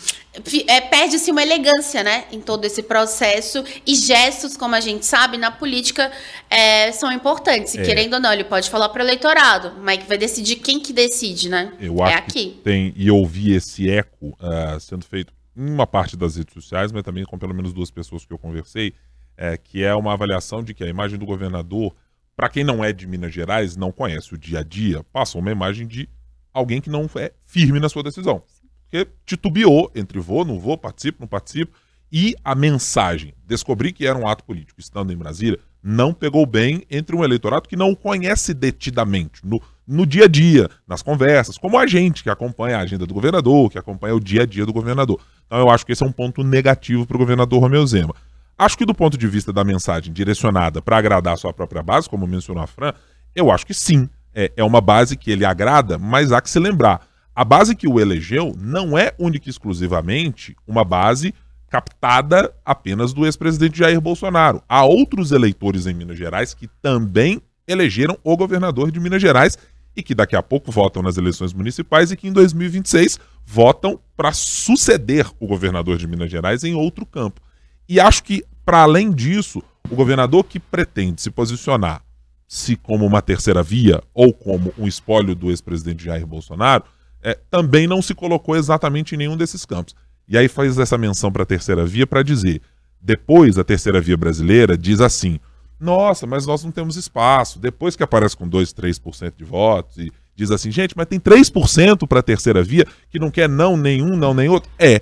[0.67, 5.37] é, perde-se uma elegância, né, em todo esse processo e gestos, como a gente sabe,
[5.39, 6.13] na política
[6.51, 7.75] é, são importantes.
[7.75, 7.83] E é.
[7.83, 11.49] querendo ou não, ele pode falar para o eleitorado, mas vai decidir quem que decide,
[11.49, 11.73] né?
[11.81, 12.51] Eu é acho aqui.
[12.51, 16.93] Que tem e ouvi esse eco uh, sendo feito em uma parte das redes sociais,
[16.93, 18.95] mas também com pelo menos duas pessoas que eu conversei,
[19.37, 21.95] é, que é uma avaliação de que a imagem do governador
[22.43, 25.53] para quem não é de Minas Gerais, não conhece o dia a dia, passa uma
[25.53, 26.09] imagem de
[26.53, 28.43] alguém que não é firme na sua decisão.
[28.83, 31.73] Porque titubeou entre vou, não vou, participo, não participo.
[32.11, 36.83] E a mensagem, descobri que era um ato político, estando em Brasília, não pegou bem
[36.91, 41.57] entre um eleitorado que não o conhece detidamente, no, no dia a dia, nas conversas,
[41.57, 44.67] como a gente que acompanha a agenda do governador, que acompanha o dia a dia
[44.67, 45.21] do governador.
[45.47, 48.17] Então eu acho que esse é um ponto negativo para o governador Romeu Zema.
[48.63, 52.09] Acho que do ponto de vista da mensagem direcionada para agradar a sua própria base,
[52.09, 52.93] como mencionou a Fran,
[53.35, 54.09] eu acho que sim.
[54.33, 57.05] É, é uma base que ele agrada, mas há que se lembrar.
[57.35, 61.35] A base que o elegeu não é única e exclusivamente uma base
[61.69, 64.63] captada apenas do ex-presidente Jair Bolsonaro.
[64.69, 69.59] Há outros eleitores em Minas Gerais que também elegeram o governador de Minas Gerais
[69.97, 74.33] e que daqui a pouco votam nas eleições municipais e que em 2026 votam para
[74.33, 77.41] suceder o governador de Minas Gerais em outro campo.
[77.89, 82.03] E acho que para além disso, o governador que pretende se posicionar
[82.47, 86.85] se como uma terceira via ou como um espólio do ex-presidente Jair Bolsonaro,
[87.23, 89.95] é, também não se colocou exatamente em nenhum desses campos.
[90.29, 92.61] E aí faz essa menção para a terceira via para dizer,
[93.01, 95.41] depois a terceira via brasileira diz assim,
[95.81, 97.59] nossa, mas nós não temos espaço.
[97.59, 102.07] Depois que aparece com 2, 3% de votos e diz assim, gente, mas tem 3%
[102.07, 104.71] para a terceira via que não quer não nenhum, não nem outro.
[104.79, 105.01] É,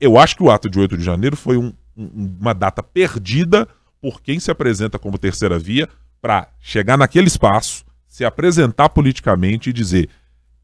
[0.00, 1.72] eu acho que o ato de 8 de janeiro foi um
[2.14, 3.68] uma data perdida
[4.00, 5.88] por quem se apresenta como terceira via
[6.20, 10.08] para chegar naquele espaço, se apresentar politicamente e dizer: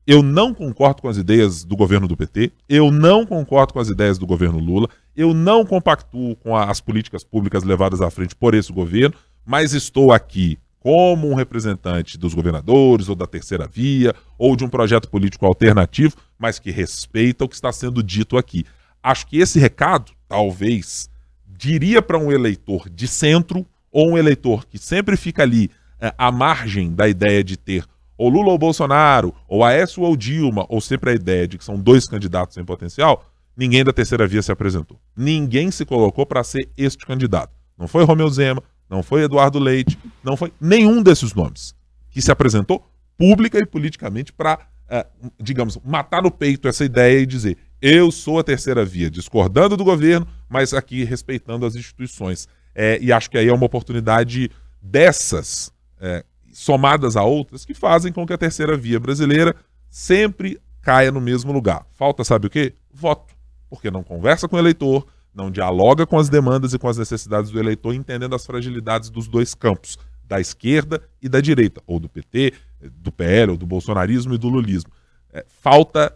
[0.06, 3.88] eu não concordo com as ideias do governo do PT, eu não concordo com as
[3.88, 8.54] ideias do governo Lula, eu não compactuo com as políticas públicas levadas à frente por
[8.54, 14.54] esse governo, mas estou aqui como um representante dos governadores ou da terceira via ou
[14.54, 18.64] de um projeto político alternativo, mas que respeita o que está sendo dito aqui.
[19.02, 21.10] Acho que esse recado, talvez,
[21.56, 26.30] diria para um eleitor de centro ou um eleitor que sempre fica ali é, à
[26.30, 27.84] margem da ideia de ter
[28.18, 31.78] ou Lula ou Bolsonaro, ou Aécio ou Dilma, ou sempre a ideia de que são
[31.78, 34.98] dois candidatos em potencial, ninguém da terceira via se apresentou.
[35.16, 37.52] Ninguém se colocou para ser este candidato.
[37.76, 41.74] Não foi Romeu Zema, não foi Eduardo Leite, não foi nenhum desses nomes
[42.10, 42.86] que se apresentou
[43.18, 45.06] pública e politicamente para, é,
[45.38, 49.84] digamos, matar no peito essa ideia e dizer: eu sou a terceira via, discordando do
[49.84, 52.48] governo, mas aqui respeitando as instituições.
[52.74, 58.12] É, e acho que aí é uma oportunidade dessas, é, somadas a outras, que fazem
[58.12, 59.54] com que a terceira via brasileira
[59.90, 61.86] sempre caia no mesmo lugar.
[61.92, 62.74] Falta, sabe o quê?
[62.92, 63.34] Voto.
[63.68, 67.50] Porque não conversa com o eleitor, não dialoga com as demandas e com as necessidades
[67.50, 72.08] do eleitor, entendendo as fragilidades dos dois campos, da esquerda e da direita, ou do
[72.08, 72.52] PT,
[72.92, 74.90] do PL, ou do bolsonarismo e do lulismo.
[75.32, 76.14] É, falta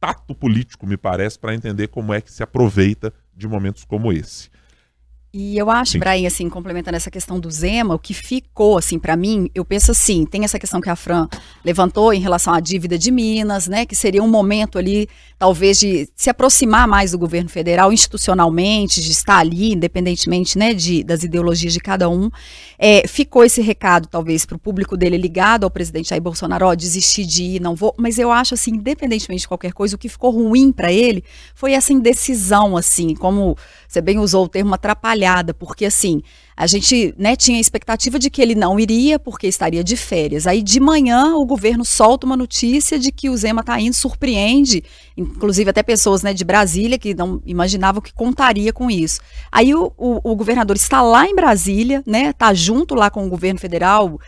[0.00, 4.50] tato político, me parece, para entender como é que se aproveita de momentos como esse.
[5.32, 6.00] E eu acho, Sim.
[6.00, 9.92] Brian, assim, complementando essa questão do Zema, o que ficou, assim, para mim, eu penso
[9.92, 11.28] assim, tem essa questão que a Fran
[11.64, 16.08] levantou em relação à dívida de Minas, né, que seria um momento ali, talvez, de
[16.16, 21.72] se aproximar mais do governo federal institucionalmente, de estar ali, independentemente, né, de, das ideologias
[21.72, 22.28] de cada um.
[22.76, 26.74] É, ficou esse recado, talvez, para o público dele ligado ao presidente Jair Bolsonaro, ó,
[26.74, 30.08] desistir de ir, não vou, mas eu acho, assim, independentemente de qualquer coisa, o que
[30.08, 31.22] ficou ruim para ele
[31.54, 34.74] foi essa indecisão, assim, como você bem usou o termo
[35.20, 36.22] atrapalhada, porque assim,
[36.56, 40.46] a gente né, tinha a expectativa de que ele não iria porque estaria de férias.
[40.46, 44.82] Aí de manhã o governo solta uma notícia de que o Zema está indo, surpreende,
[45.16, 49.20] inclusive até pessoas né, de Brasília que não imaginavam que contaria com isso.
[49.52, 53.30] Aí o, o, o governador está lá em Brasília, né, está junto lá com o
[53.30, 54.18] governo federal,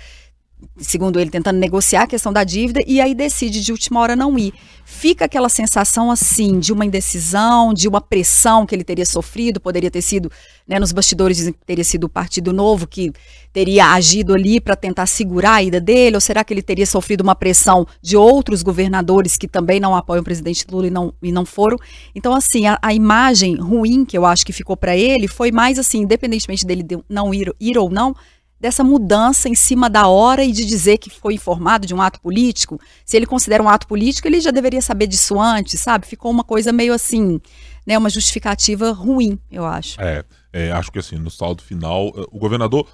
[0.78, 4.38] segundo ele, tentando negociar a questão da dívida, e aí decide de última hora não
[4.38, 4.52] ir.
[4.84, 9.90] Fica aquela sensação assim de uma indecisão, de uma pressão que ele teria sofrido, poderia
[9.90, 10.30] ter sido,
[10.66, 13.12] né, nos bastidores teria sido o Partido Novo que
[13.52, 17.20] teria agido ali para tentar segurar a ida dele, ou será que ele teria sofrido
[17.20, 21.30] uma pressão de outros governadores que também não apoiam o presidente Lula e não, e
[21.30, 21.76] não foram?
[22.14, 25.78] Então, assim, a, a imagem ruim que eu acho que ficou para ele foi mais
[25.78, 28.14] assim, independentemente dele não ir, ir ou não,
[28.62, 32.20] dessa mudança em cima da hora e de dizer que foi informado de um ato
[32.20, 32.80] político.
[33.04, 36.06] Se ele considera um ato político, ele já deveria saber disso antes, sabe?
[36.06, 37.40] Ficou uma coisa meio assim,
[37.84, 40.00] né, uma justificativa ruim, eu acho.
[40.00, 42.86] É, é acho que assim, no saldo final, eh, o governador,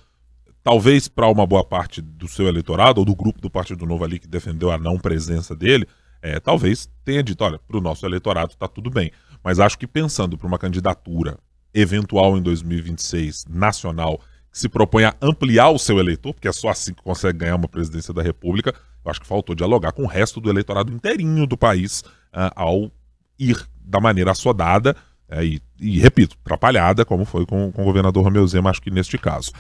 [0.65, 4.19] talvez para uma boa parte do seu eleitorado, ou do grupo do Partido Novo ali
[4.19, 5.87] que defendeu a não presença dele,
[6.23, 9.13] é, talvez tenha dito, olha, para o nosso eleitorado está tudo bem.
[9.45, 11.39] Mas acho que pensando para uma candidatura
[11.75, 14.19] eventual em 2026 nacional
[14.51, 17.57] que se propõe a ampliar o seu eleitor, porque é só assim que consegue ganhar
[17.57, 21.47] uma presidência da República, eu acho que faltou dialogar com o resto do eleitorado inteirinho
[21.47, 22.91] do país uh, ao
[23.39, 24.95] ir da maneira assodada
[25.31, 28.91] uh, e, e, repito, atrapalhada, como foi com, com o governador Romeu Zema, acho que
[28.91, 29.53] neste caso.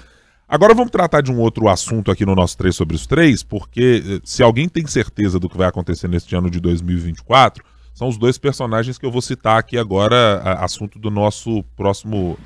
[0.46, 4.02] Agora vamos tratar de um outro assunto aqui no nosso 3 sobre os 3, porque
[4.02, 8.16] eh, se alguém tem certeza do que vai acontecer neste ano de 2024, são os
[8.16, 12.38] dois personagens que eu vou citar aqui agora, assunto do nosso próximo.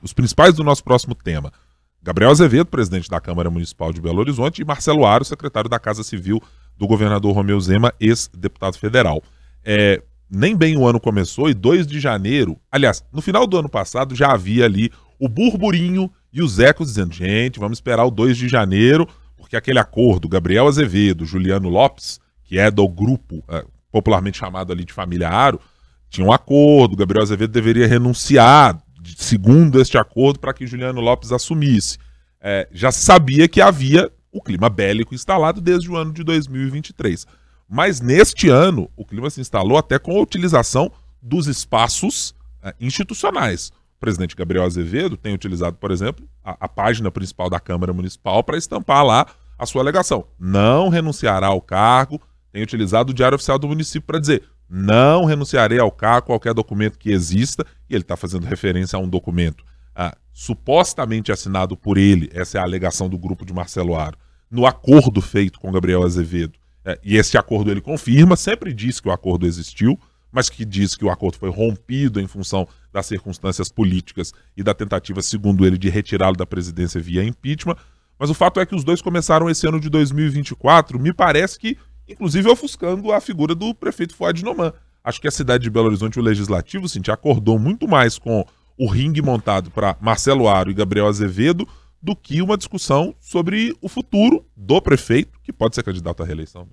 [0.00, 1.52] os principais do nosso próximo tema.
[2.02, 6.02] Gabriel Azevedo, presidente da Câmara Municipal de Belo Horizonte, e Marcelo Aro, secretário da Casa
[6.02, 6.40] Civil
[6.76, 9.22] do governador Romeu Zema, ex-deputado federal.
[9.62, 13.68] É, nem bem o ano começou e 2 de janeiro, aliás, no final do ano
[13.68, 18.36] passado já havia ali o burburinho e os ecos dizendo: gente, vamos esperar o 2
[18.36, 24.38] de janeiro, porque aquele acordo, Gabriel Azevedo, Juliano Lopes, que é do grupo é, popularmente
[24.38, 25.60] chamado ali de Família Aro,
[26.08, 28.80] tinha um acordo, Gabriel Azevedo deveria renunciar
[29.16, 31.98] segundo este acordo, para que Juliano Lopes assumisse.
[32.40, 37.26] É, já sabia que havia o clima bélico instalado desde o ano de 2023.
[37.68, 40.90] Mas neste ano, o clima se instalou até com a utilização
[41.22, 43.68] dos espaços é, institucionais.
[43.96, 48.42] O presidente Gabriel Azevedo tem utilizado, por exemplo, a, a página principal da Câmara Municipal
[48.42, 49.26] para estampar lá
[49.58, 50.26] a sua alegação.
[50.38, 52.20] Não renunciará ao cargo,
[52.50, 56.96] tem utilizado o Diário Oficial do município para dizer: não renunciarei ao cargo, qualquer documento
[56.96, 62.30] que exista, e ele está fazendo referência a um documento ah, supostamente assinado por ele,
[62.32, 64.16] essa é a alegação do grupo de Marcelo Aro,
[64.50, 66.58] no acordo feito com Gabriel Azevedo.
[66.84, 69.98] É, e esse acordo ele confirma, sempre diz que o acordo existiu,
[70.32, 74.72] mas que diz que o acordo foi rompido em função das circunstâncias políticas e da
[74.72, 77.76] tentativa, segundo ele, de retirá-lo da presidência via impeachment.
[78.18, 81.76] Mas o fato é que os dois começaram esse ano de 2024, me parece que
[82.10, 84.72] inclusive ofuscando a figura do prefeito Fuad Noman.
[85.02, 88.44] Acho que a cidade de Belo Horizonte, o legislativo, Cintia, acordou muito mais com
[88.76, 91.66] o ringue montado para Marcelo Aro e Gabriel Azevedo
[92.02, 96.66] do que uma discussão sobre o futuro do prefeito, que pode ser candidato à reeleição.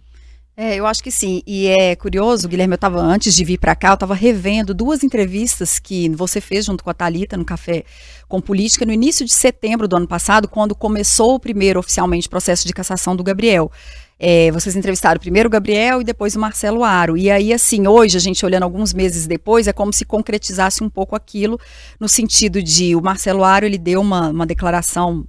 [0.60, 1.44] É, eu acho que sim.
[1.46, 5.04] E é curioso, Guilherme, eu estava antes de vir para cá, eu estava revendo duas
[5.04, 7.84] entrevistas que você fez junto com a Talita no Café
[8.28, 12.66] com Política no início de setembro do ano passado, quando começou o primeiro oficialmente processo
[12.66, 13.72] de cassação do Gabriel.
[14.20, 17.16] É, vocês entrevistaram primeiro o Gabriel e depois o Marcelo Aro.
[17.18, 20.90] E aí, assim, hoje, a gente olhando alguns meses depois, é como se concretizasse um
[20.90, 21.60] pouco aquilo,
[22.00, 25.28] no sentido de o Marcelo Aro ele deu uma, uma declaração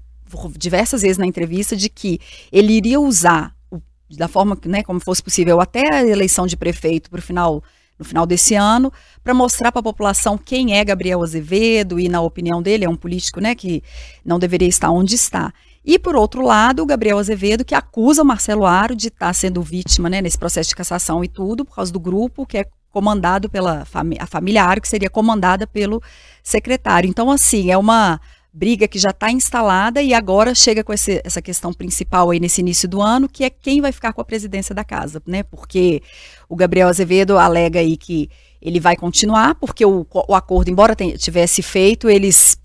[0.56, 2.18] diversas vezes na entrevista de que
[2.52, 3.54] ele iria usar
[4.10, 7.62] da forma né, como fosse possível até a eleição de prefeito para o final
[7.98, 8.92] no final desse ano,
[9.24, 12.94] para mostrar para a população quem é Gabriel Azevedo e, na opinião dele, é um
[12.94, 13.82] político né, que
[14.24, 15.52] não deveria estar onde está.
[15.88, 19.62] E, por outro lado, o Gabriel Azevedo, que acusa o Marcelo Aro de estar sendo
[19.62, 23.48] vítima né, nesse processo de cassação e tudo, por causa do grupo que é comandado
[23.48, 23.86] pela
[24.18, 26.02] a família Aro, que seria comandada pelo
[26.42, 27.08] secretário.
[27.08, 28.20] Então, assim, é uma
[28.52, 32.60] briga que já está instalada e agora chega com esse, essa questão principal aí nesse
[32.60, 35.42] início do ano, que é quem vai ficar com a presidência da casa, né?
[35.42, 36.02] Porque
[36.50, 38.28] o Gabriel Azevedo alega aí que
[38.60, 42.58] ele vai continuar, porque o, o acordo, embora tivesse feito, eles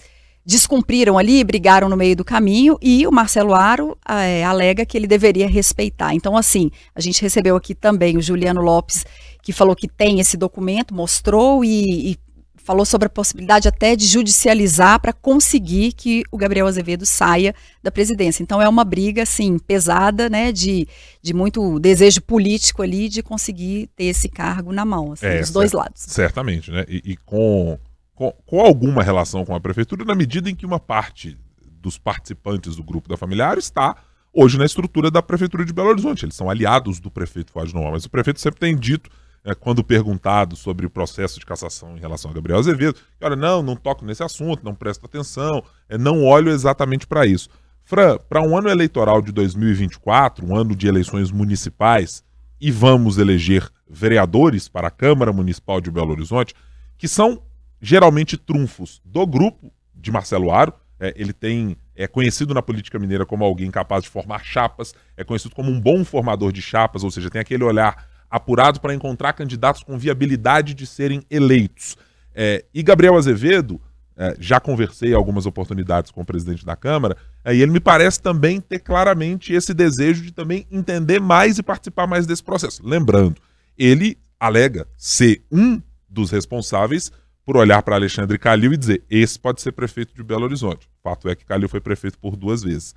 [0.46, 5.08] descumpriram ali, brigaram no meio do caminho e o Marcelo Aro é, alega que ele
[5.08, 6.14] deveria respeitar.
[6.14, 9.06] Então, assim, a gente recebeu aqui também o Juliano Lopes,
[9.42, 12.18] que falou que tem esse documento, mostrou e, e
[12.64, 17.92] falou sobre a possibilidade até de judicializar para conseguir que o Gabriel Azevedo saia da
[17.92, 18.42] presidência.
[18.42, 20.88] Então é uma briga assim pesada, né, de,
[21.22, 25.52] de muito desejo político ali de conseguir ter esse cargo na mão, assim, é, dos
[25.52, 26.02] dois lados.
[26.02, 26.86] Certamente, né?
[26.88, 27.78] E, e com,
[28.14, 31.38] com, com, alguma relação com a prefeitura, na medida em que uma parte
[31.82, 33.96] dos participantes do grupo da Familiar está
[34.34, 36.26] hoje na estrutura da prefeitura de Belo Horizonte.
[36.26, 39.10] Eles são aliados do prefeito Fuad Noel, mas o prefeito sempre tem dito
[39.44, 43.36] é, quando perguntado sobre o processo de cassação em relação a Gabriel Azevedo, que, olha,
[43.36, 47.50] não, não toco nesse assunto, não presto atenção, é, não olho exatamente para isso.
[47.84, 52.24] Fran, para um ano eleitoral de 2024, um ano de eleições municipais,
[52.60, 56.56] e vamos eleger vereadores para a Câmara Municipal de Belo Horizonte,
[56.98, 57.42] que são
[57.84, 60.74] geralmente trunfos do grupo de Marcelo Aro.
[60.98, 65.24] É, ele tem é conhecido na política mineira como alguém capaz de formar chapas, é
[65.24, 69.34] conhecido como um bom formador de chapas, ou seja, tem aquele olhar apurado para encontrar
[69.34, 71.98] candidatos com viabilidade de serem eleitos.
[72.34, 73.80] É, e Gabriel Azevedo,
[74.16, 78.22] é, já conversei algumas oportunidades com o presidente da Câmara, é, e ele me parece
[78.22, 82.82] também ter claramente esse desejo de também entender mais e participar mais desse processo.
[82.84, 83.42] Lembrando,
[83.78, 87.12] ele alega ser um dos responsáveis
[87.46, 90.88] por olhar para Alexandre Calil e dizer: esse pode ser prefeito de Belo Horizonte.
[91.04, 92.96] Fato é que Calil foi prefeito por duas vezes.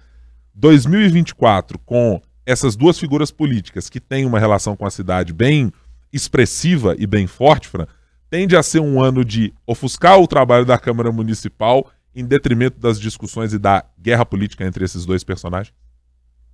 [0.55, 5.73] 2024, com essas duas figuras políticas que têm uma relação com a cidade bem
[6.13, 7.87] expressiva e bem forte, Fran,
[8.31, 12.99] tende a ser um ano de ofuscar o trabalho da Câmara Municipal em detrimento das
[12.99, 15.75] discussões e da guerra política entre esses dois personagens?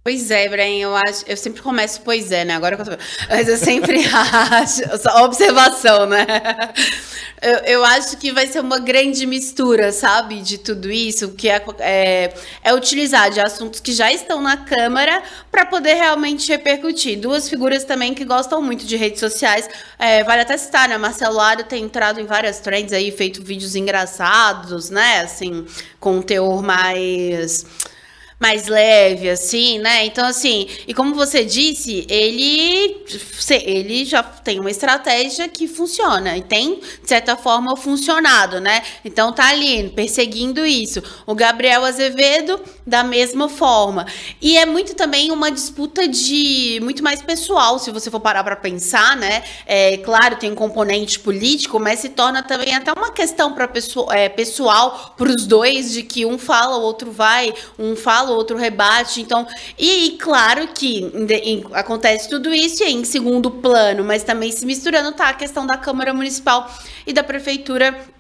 [0.05, 1.25] Pois é, Brian, eu acho.
[1.29, 2.57] Eu sempre começo, pois é, né?
[2.57, 3.03] Agora que eu tô.
[3.29, 4.01] Mas eu sempre
[4.51, 4.83] acho.
[5.23, 6.27] Observação, né?
[7.41, 11.65] Eu, eu, acho que vai ser uma grande mistura, sabe, de tudo isso, que é,
[11.79, 12.35] é,
[12.65, 17.21] é utilizar de assuntos que já estão na Câmara para poder realmente repercutir.
[17.21, 19.69] Duas figuras também que gostam muito de redes sociais.
[20.01, 20.99] É, vale até citar, né?
[20.99, 25.21] Marcelo Aro tem entrado em várias trends aí, feito vídeos engraçados, né?
[25.21, 25.65] Assim,
[26.01, 27.92] com teor mais
[28.43, 30.05] mais leve, assim, né?
[30.05, 33.05] Então, assim, e como você disse, ele,
[33.65, 38.83] ele já tem uma estratégia que funciona e tem, de certa forma, funcionado, né?
[39.05, 41.01] Então, tá ali perseguindo isso.
[41.25, 44.07] O Gabriel Azevedo, da mesma forma.
[44.41, 48.57] E é muito também uma disputa de muito mais pessoal, se você for parar para
[48.57, 49.43] pensar, né?
[49.67, 54.15] É claro, tem um componente político, mas se torna também até uma questão para pessoa,
[54.15, 58.35] é, pessoal para os dois, de que um fala, o outro vai, um fala, o
[58.35, 59.21] outro rebate.
[59.21, 59.47] Então,
[59.79, 64.51] e, e claro que em, em, acontece tudo isso e em segundo plano, mas também
[64.51, 66.69] se misturando tá a questão da Câmara Municipal
[67.07, 68.12] e da Prefeitura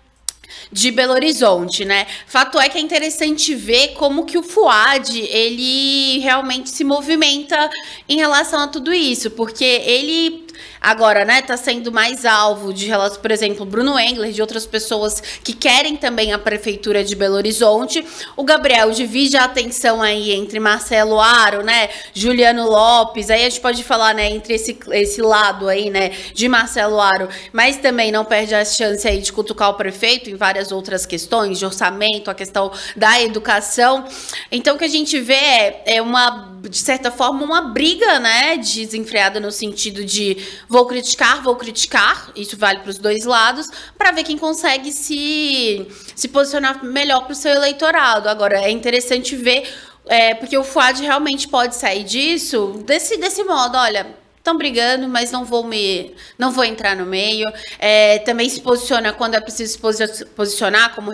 [0.70, 2.06] de Belo Horizonte, né?
[2.26, 7.70] Fato é que é interessante ver como que o Fuad, ele realmente se movimenta
[8.08, 10.46] em relação a tudo isso, porque ele
[10.82, 15.22] Agora, né, tá sendo mais alvo de relação, por exemplo, Bruno Engler, de outras pessoas
[15.44, 18.04] que querem também a prefeitura de Belo Horizonte.
[18.36, 23.30] O Gabriel divide a atenção aí entre Marcelo Aro, né, Juliano Lopes.
[23.30, 27.28] Aí a gente pode falar, né, entre esse, esse lado aí, né, de Marcelo Aro,
[27.52, 31.60] mas também não perde a chance aí de cutucar o prefeito em várias outras questões,
[31.60, 34.04] de orçamento, a questão da educação.
[34.50, 38.56] Então, o que a gente vê é, é uma, de certa forma, uma briga, né,
[38.56, 40.36] desenfreada no sentido de
[40.72, 45.86] Vou criticar, vou criticar, isso vale para os dois lados, para ver quem consegue se,
[46.16, 48.26] se posicionar melhor para o seu eleitorado.
[48.26, 49.70] Agora, é interessante ver,
[50.06, 55.30] é, porque o FUAD realmente pode sair disso desse, desse modo, olha, estão brigando, mas
[55.30, 57.50] não vou me, não vou entrar no meio.
[57.78, 61.12] É, também se posiciona quando é preciso se posicionar, como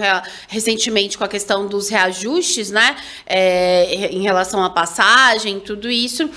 [0.49, 6.29] recentemente com a questão dos reajustes, né, é, em relação à passagem, tudo isso.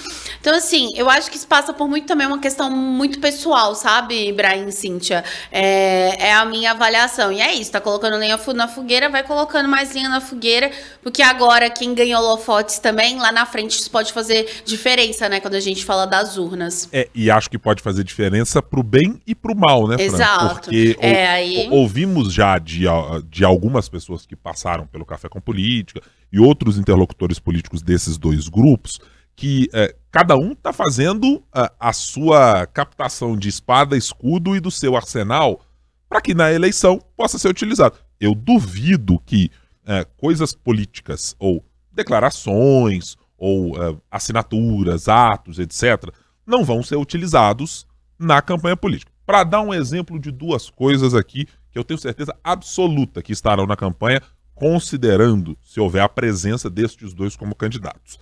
[0.41, 4.27] Então, assim, eu acho que isso passa por muito também uma questão muito pessoal, sabe,
[4.27, 5.23] Ibrahim e Cíntia?
[5.49, 7.31] É, é a minha avaliação.
[7.31, 10.69] E é isso, tá colocando lenha na fogueira, vai colocando mais lenha na fogueira,
[11.01, 15.55] porque agora quem ganhou holofotes também, lá na frente isso pode fazer diferença, né, quando
[15.55, 16.80] a gente fala das urnas.
[16.91, 20.05] É, e acho que pode fazer diferença pro bem e pro mal, né, Fran?
[20.05, 20.55] Exato.
[20.55, 21.67] Porque é, ou, aí...
[21.71, 22.85] ouvimos já de,
[23.29, 28.47] de algumas pessoas que passaram pelo Café com Política e outros interlocutores políticos desses dois
[28.47, 28.99] grupos
[29.35, 34.69] que é, cada um está fazendo a, a, sua captação de espada, escudo e do
[34.69, 35.61] seu arsenal
[36.07, 37.95] para que na eleição possa ser utilizado.
[38.19, 39.49] Eu duvido que
[39.85, 46.13] é, coisas políticas ou declarações ou é, assinaturas, atos, etc.,
[46.51, 47.87] não vão ser utilizados
[48.19, 49.11] na campanha política.
[49.25, 53.65] Para dar um exemplo de duas coisas aqui que eu tenho certeza absoluta que estarão
[53.65, 54.21] na campanha
[54.53, 58.19] considerando se houver a presença destes dois como candidatos.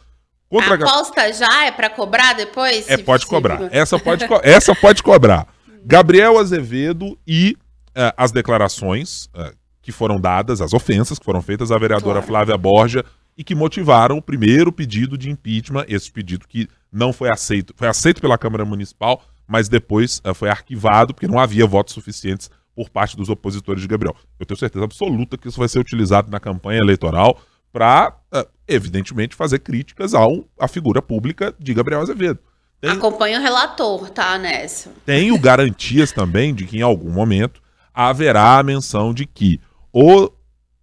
[0.48, 2.88] Contra a aposta já é para cobrar depois?
[2.88, 3.68] É, pode cobrar.
[3.72, 5.48] Essa pode, essa pode cobrar.
[5.84, 7.58] Gabriel Azevedo e
[7.90, 12.28] uh, as declarações uh, que foram dadas, as ofensas que foram feitas à vereadora claro.
[12.28, 13.04] Flávia Borja
[13.40, 17.88] e que motivaram o primeiro pedido de impeachment, esse pedido que não foi aceito, foi
[17.88, 22.90] aceito pela Câmara Municipal, mas depois uh, foi arquivado porque não havia votos suficientes por
[22.90, 24.14] parte dos opositores de Gabriel.
[24.38, 27.40] Eu tenho certeza absoluta que isso vai ser utilizado na campanha eleitoral
[27.72, 32.40] para, uh, evidentemente, fazer críticas ao, à figura pública de Gabriel Azevedo.
[32.82, 34.92] Tem, Acompanha o relator, tá, nessa.
[35.06, 37.62] Tenho garantias também de que em algum momento
[37.94, 39.62] haverá a menção de que
[39.94, 40.30] o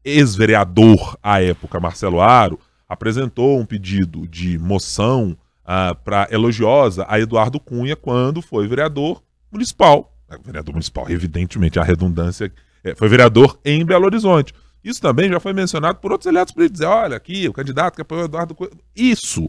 [0.06, 7.18] ex-vereador à época, Marcelo Aro, apresentou um pedido de moção uh, ah, para elogiosa a
[7.18, 10.16] Eduardo Cunha quando foi vereador municipal.
[10.30, 12.52] É, vereador municipal, evidentemente, a redundância.
[12.84, 14.54] É, foi vereador em Belo Horizonte.
[14.84, 16.78] Isso também já foi mencionado por outros aliados políticos.
[16.78, 18.70] Dizer, olha, aqui, o candidato que apoiou Eduardo Cunha.
[18.94, 19.48] Isso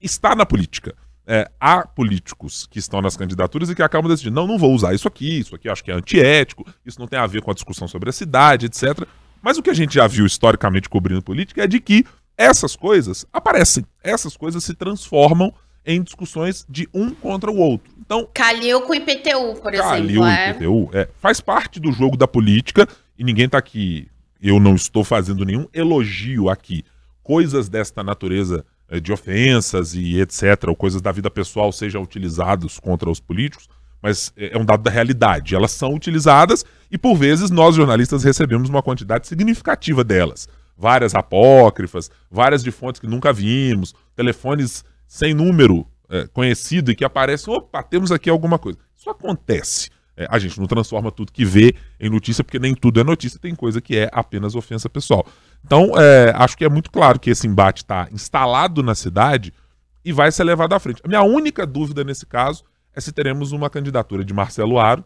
[0.00, 0.94] está na política.
[1.26, 4.92] É, há políticos que estão nas candidaturas e que acabam decidindo, não, não vou usar
[4.92, 7.54] isso aqui, isso aqui acho que é antiético, isso não tem a ver com a
[7.54, 9.08] discussão sobre a cidade, etc.
[9.44, 13.26] Mas o que a gente já viu historicamente cobrindo política é de que essas coisas
[13.30, 15.52] aparecem, essas coisas se transformam
[15.84, 17.92] em discussões de um contra o outro.
[18.00, 20.24] Então, Calil com o IPTU, por Calil exemplo.
[20.24, 20.50] É?
[20.50, 22.88] IPTU, é, faz parte do jogo da política
[23.18, 24.08] e ninguém está aqui,
[24.40, 26.82] eu não estou fazendo nenhum elogio aqui.
[27.22, 32.78] Coisas desta natureza é, de ofensas e etc., ou coisas da vida pessoal sejam utilizados
[32.78, 33.68] contra os políticos,
[34.04, 35.54] mas é, é um dado da realidade.
[35.54, 40.46] Elas são utilizadas e, por vezes, nós jornalistas recebemos uma quantidade significativa delas.
[40.76, 47.02] Várias apócrifas, várias de fontes que nunca vimos, telefones sem número é, conhecido e que
[47.02, 48.78] aparece, opa, temos aqui alguma coisa.
[48.94, 49.88] Isso acontece.
[50.14, 53.40] É, a gente não transforma tudo que vê em notícia, porque nem tudo é notícia,
[53.40, 55.26] tem coisa que é apenas ofensa pessoal.
[55.64, 59.50] Então, é, acho que é muito claro que esse embate está instalado na cidade
[60.04, 61.00] e vai ser levado à frente.
[61.02, 62.64] A minha única dúvida nesse caso
[62.94, 65.04] é se teremos uma candidatura de Marcelo Aro,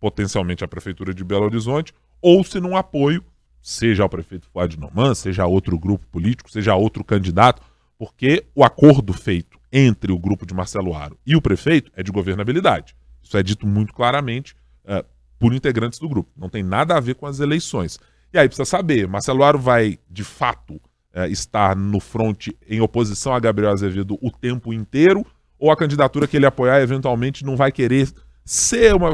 [0.00, 3.24] potencialmente à Prefeitura de Belo Horizonte, ou se num apoio,
[3.60, 7.62] seja ao prefeito Fuad Noman, seja a outro grupo político, seja a outro candidato,
[7.98, 12.10] porque o acordo feito entre o grupo de Marcelo Aro e o prefeito é de
[12.10, 12.96] governabilidade.
[13.22, 15.04] Isso é dito muito claramente uh,
[15.38, 16.30] por integrantes do grupo.
[16.36, 17.98] Não tem nada a ver com as eleições.
[18.32, 23.34] E aí precisa saber, Marcelo Aro vai, de fato, uh, estar no fronte em oposição
[23.34, 25.26] a Gabriel Azevedo o tempo inteiro,
[25.58, 28.08] ou a candidatura que ele apoiar eventualmente não vai querer
[28.44, 29.12] ser uma,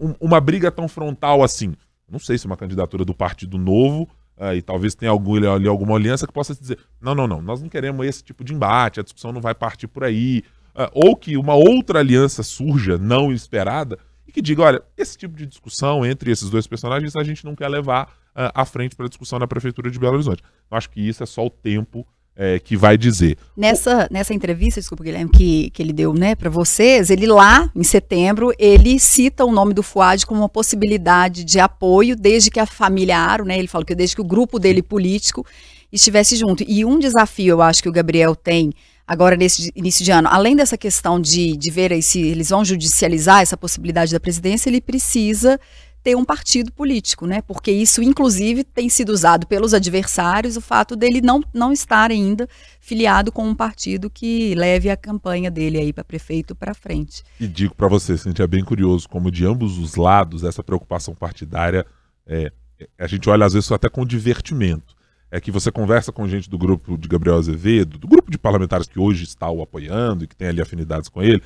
[0.00, 1.74] um, uma briga tão frontal assim.
[2.10, 5.94] Não sei se uma candidatura do Partido Novo Uh, e talvez tenha algum, ali alguma
[5.94, 9.02] aliança que possa dizer: não, não, não, nós não queremos esse tipo de embate, a
[9.02, 10.42] discussão não vai partir por aí.
[10.74, 15.36] Uh, ou que uma outra aliança surja, não esperada, e que diga: olha, esse tipo
[15.36, 19.06] de discussão entre esses dois personagens a gente não quer levar uh, à frente para
[19.06, 20.42] a discussão na Prefeitura de Belo Horizonte.
[20.68, 22.04] Eu acho que isso é só o tempo
[22.36, 23.36] é, que vai dizer.
[23.56, 27.84] Nessa, nessa entrevista, desculpa, Guilherme, que, que ele deu né, para vocês, ele lá, em
[27.84, 32.66] setembro, ele cita o nome do Fuad como uma possibilidade de apoio desde que a
[32.66, 35.46] família Aro, né, ele falou que desde que o grupo dele político
[35.92, 36.64] estivesse junto.
[36.66, 38.72] E um desafio, eu acho, que o Gabriel tem
[39.06, 42.64] agora nesse início de ano, além dessa questão de, de ver aí se eles vão
[42.64, 45.60] judicializar essa possibilidade da presidência, ele precisa
[46.04, 47.40] ter um partido político, né?
[47.40, 52.46] Porque isso, inclusive, tem sido usado pelos adversários, o fato dele não, não estar ainda
[52.78, 57.24] filiado com um partido que leve a campanha dele aí para prefeito para frente.
[57.40, 61.14] E digo para você, Cintia, é bem curioso como de ambos os lados essa preocupação
[61.14, 61.86] partidária,
[62.26, 62.52] é,
[62.98, 64.94] a gente olha às vezes até com divertimento.
[65.30, 68.86] É que você conversa com gente do grupo de Gabriel Azevedo, do grupo de parlamentares
[68.86, 71.42] que hoje está o apoiando e que tem ali afinidades com ele,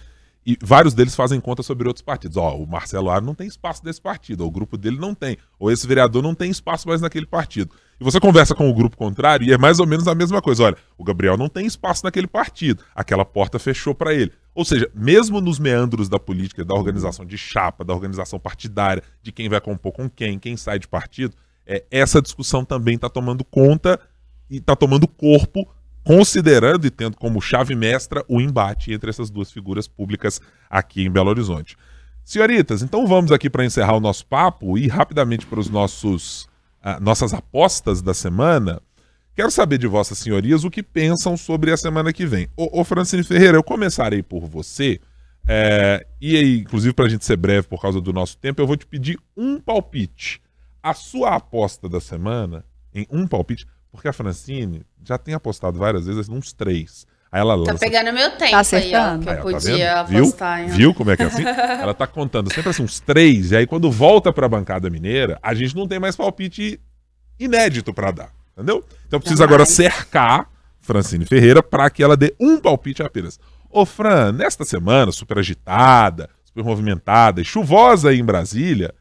[0.49, 2.39] e vários deles fazem conta sobre outros partidos.
[2.39, 5.37] Ó, o Marcelo Aro não tem espaço desse partido, ou o grupo dele não tem,
[5.59, 7.75] ou esse vereador não tem espaço mais naquele partido.
[8.01, 10.63] E você conversa com o grupo contrário e é mais ou menos a mesma coisa.
[10.65, 14.33] Olha, o Gabriel não tem espaço naquele partido, aquela porta fechou para ele.
[14.55, 19.31] Ou seja, mesmo nos meandros da política, da organização de chapa, da organização partidária, de
[19.31, 21.37] quem vai compor com quem, quem sai de partido,
[21.67, 24.01] é, essa discussão também está tomando conta
[24.49, 25.69] e está tomando corpo
[26.09, 30.41] considerando e tendo como chave mestra o embate entre essas duas figuras públicas
[30.71, 31.77] aqui em Belo Horizonte.
[32.25, 36.45] Senhoritas, então vamos aqui para encerrar o nosso papo e rapidamente para os nossos
[36.83, 38.81] uh, nossas apostas da semana.
[39.37, 42.49] Quero saber de vossas senhorias o que pensam sobre a semana que vem.
[42.57, 44.99] Ô, ô Francine Ferreira, eu começarei por você.
[45.47, 48.67] É, e aí, inclusive, para a gente ser breve por causa do nosso tempo, eu
[48.67, 50.41] vou te pedir um palpite.
[50.83, 56.07] A sua aposta da semana, em um palpite, porque a Francine já tem apostado várias
[56.07, 57.07] vezes, uns três.
[57.31, 57.75] Aí ela lança.
[57.75, 60.67] Tá pegando meu tempo tá aí, ó, que eu aí, podia tá apostar.
[60.67, 60.77] Viu?
[60.77, 61.45] Viu como é que é assim?
[61.45, 65.53] ela tá contando sempre assim, uns três, e aí quando volta pra bancada mineira, a
[65.53, 66.81] gente não tem mais palpite
[67.39, 68.31] inédito para dar.
[68.55, 68.85] Entendeu?
[69.07, 73.39] Então precisa agora cercar Francine Ferreira para que ela dê um palpite apenas.
[73.71, 78.95] Ô Fran, nesta semana super agitada, super movimentada e chuvosa aí em Brasília,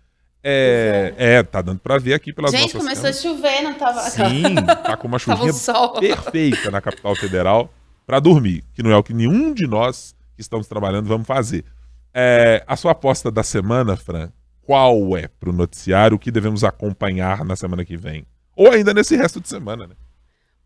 [0.44, 3.18] é, é, tá dando pra ver aqui pelas Gente, começou câmeras.
[3.18, 4.02] a chover, não tava.
[4.02, 7.74] Sim, tá com uma chuvinha um perfeita na capital federal
[8.06, 11.66] pra dormir, que não é o que nenhum de nós que estamos trabalhando vamos fazer.
[12.14, 14.32] É, a sua aposta da semana, Fran,
[14.62, 18.26] qual é pro noticiário o que devemos acompanhar na semana que vem?
[18.56, 19.96] Ou ainda nesse resto de semana, né?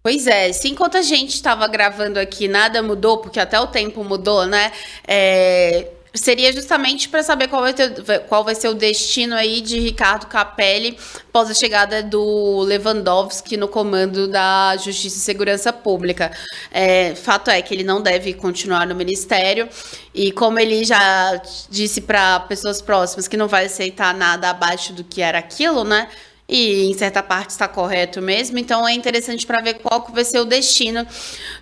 [0.03, 4.03] Pois é, se enquanto a gente estava gravando aqui nada mudou, porque até o tempo
[4.03, 4.71] mudou, né?
[5.07, 9.79] É, seria justamente para saber qual vai, ter, qual vai ser o destino aí de
[9.79, 10.97] Ricardo Capelli
[11.29, 16.31] após a chegada do Lewandowski no comando da Justiça e Segurança Pública.
[16.69, 19.69] É, fato é que ele não deve continuar no ministério
[20.13, 25.03] e como ele já disse para pessoas próximas que não vai aceitar nada abaixo do
[25.03, 26.09] que era aquilo, né?
[26.47, 28.59] E em certa parte está correto mesmo.
[28.59, 31.07] Então é interessante para ver qual vai ser o destino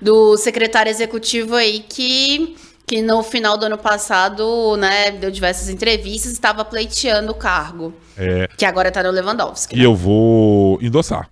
[0.02, 2.58] do secretário executivo aí que
[2.90, 7.94] que no final do ano passado, né, deu diversas entrevistas, estava pleiteando o cargo.
[8.18, 9.76] É, Que agora está no Lewandowski.
[9.76, 9.86] e né?
[9.86, 11.30] eu vou endossar.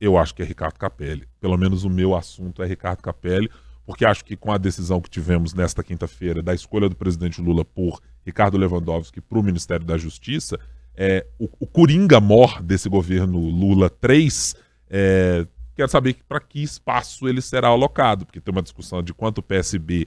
[0.00, 1.26] Eu acho que é Ricardo Capelli.
[1.40, 3.50] Pelo menos o meu assunto é Ricardo Capelli,
[3.84, 7.64] porque acho que com a decisão que tivemos nesta quinta-feira da escolha do presidente Lula
[7.64, 10.60] por Ricardo Lewandowski para o Ministério da Justiça,
[10.94, 14.54] é, o, o Coringa mor desse governo Lula 3,
[14.88, 15.44] é,
[15.74, 19.42] quero saber para que espaço ele será alocado, porque tem uma discussão de quanto o
[19.42, 20.06] PSB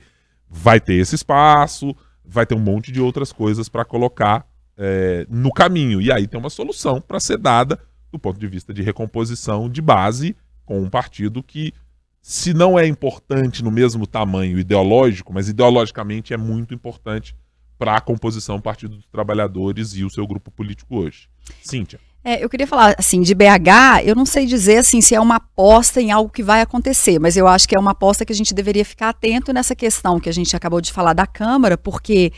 [0.55, 4.47] vai ter esse espaço, vai ter um monte de outras coisas para colocar
[4.77, 6.01] é, no caminho.
[6.01, 7.79] E aí tem uma solução para ser dada
[8.11, 10.35] do ponto de vista de recomposição de base
[10.65, 11.73] com um partido que,
[12.21, 17.35] se não é importante no mesmo tamanho ideológico, mas ideologicamente é muito importante
[17.77, 21.27] para a composição do Partido dos Trabalhadores e o seu grupo político hoje.
[21.61, 21.99] Cíntia.
[22.27, 25.35] É, eu queria falar assim de BH, eu não sei dizer assim se é uma
[25.35, 28.35] aposta em algo que vai acontecer, mas eu acho que é uma aposta que a
[28.35, 32.33] gente deveria ficar atento nessa questão que a gente acabou de falar da Câmara, porque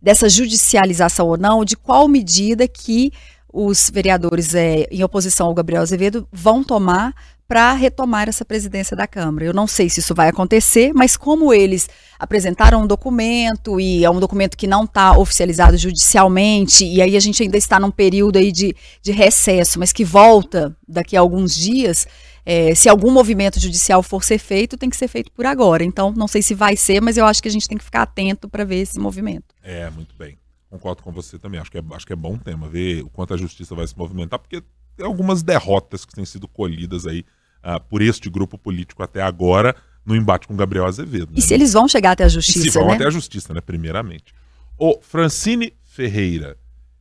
[0.00, 3.10] dessa judicialização ou não, de qual medida que
[3.52, 7.12] os vereadores é, em oposição ao Gabriel Azevedo vão tomar
[7.52, 9.44] para retomar essa presidência da Câmara.
[9.44, 11.86] Eu não sei se isso vai acontecer, mas como eles
[12.18, 17.20] apresentaram um documento e é um documento que não está oficializado judicialmente, e aí a
[17.20, 21.54] gente ainda está num período aí de, de recesso, mas que volta daqui a alguns
[21.54, 22.06] dias,
[22.46, 25.84] é, se algum movimento judicial for ser feito, tem que ser feito por agora.
[25.84, 28.00] Então, não sei se vai ser, mas eu acho que a gente tem que ficar
[28.00, 29.54] atento para ver esse movimento.
[29.62, 30.38] É, muito bem.
[30.70, 31.60] Concordo com você também.
[31.60, 33.98] Acho que, é, acho que é bom tema ver o quanto a justiça vai se
[33.98, 34.62] movimentar, porque
[34.96, 37.26] tem algumas derrotas que têm sido colhidas aí
[37.62, 41.26] ah, por este grupo político até agora no embate com Gabriel Azevedo.
[41.26, 41.34] né?
[41.36, 42.94] E se eles vão chegar até a E se justiça, vão né?
[42.96, 43.60] até a justiça, né?
[43.60, 44.34] Primeiramente.
[44.76, 46.56] O Francine Ferreira,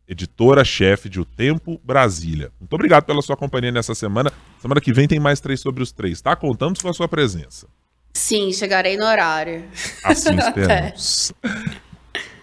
[0.08, 2.52] editora-chefe de O Tempo Brasília.
[2.60, 4.32] Muito obrigado pela sua companhia nessa semana.
[4.62, 6.36] Semana que vem tem mais três sobre os três, tá?
[6.36, 7.68] Contamos com a sua presença.
[8.14, 9.64] Sim, chegarei no horário.
[10.04, 11.34] Assim esperamos.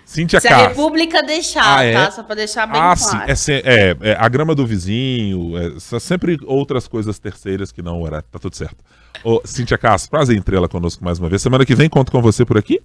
[0.08, 0.68] Cíntia Se a Castro.
[0.70, 1.92] República deixar, Ah, é?
[1.92, 2.10] tá?
[2.10, 3.36] Só pra deixar bem Ah, claro.
[3.36, 3.52] sim.
[3.52, 8.00] É, é, é, a grama do vizinho, é, são sempre outras coisas terceiras que não
[8.00, 8.26] horário.
[8.32, 8.82] Tá tudo certo.
[9.22, 11.42] Ô, Cíntia Castro, prazer em tê-la conosco mais uma vez.
[11.42, 12.80] Semana que vem conto com você por aqui?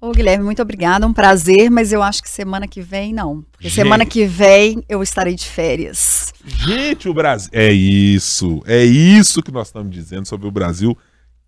[0.00, 3.42] Ô, Guilherme, muito obrigada, um prazer, mas eu acho que semana que vem não.
[3.52, 3.76] Porque Gente.
[3.76, 6.34] semana que vem eu estarei de férias.
[6.44, 7.50] Gente, o Brasil.
[7.52, 8.60] É isso.
[8.66, 10.98] É isso que nós estamos dizendo sobre o Brasil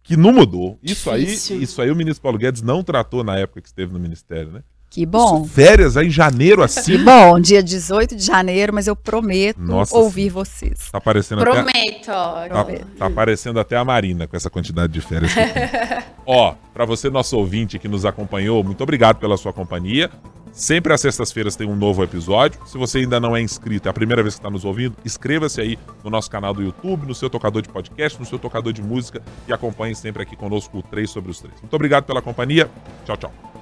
[0.04, 0.78] que não mudou.
[0.80, 3.98] Isso aí, isso aí o ministro Paulo Guedes não tratou na época que esteve no
[3.98, 4.60] ministério, né?
[4.96, 5.42] Que bom.
[5.42, 7.04] Isso, férias aí em janeiro Que assim.
[7.04, 10.88] bom, dia 18 de janeiro, mas eu prometo Nossa ouvir vocês.
[10.90, 11.50] Tá parecendo até.
[11.50, 12.48] Prometo, ó.
[12.48, 16.02] Tá, tá aparecendo até a Marina com essa quantidade de férias que tem.
[16.24, 20.10] Ó, pra você, nosso ouvinte que nos acompanhou, muito obrigado pela sua companhia.
[20.50, 22.58] Sempre às sextas-feiras tem um novo episódio.
[22.64, 25.60] Se você ainda não é inscrito, é a primeira vez que está nos ouvindo, inscreva-se
[25.60, 28.82] aí no nosso canal do YouTube, no seu tocador de podcast, no seu tocador de
[28.82, 31.52] música e acompanhe sempre aqui conosco o 3 sobre os 3.
[31.60, 32.70] Muito obrigado pela companhia.
[33.04, 33.55] Tchau, tchau.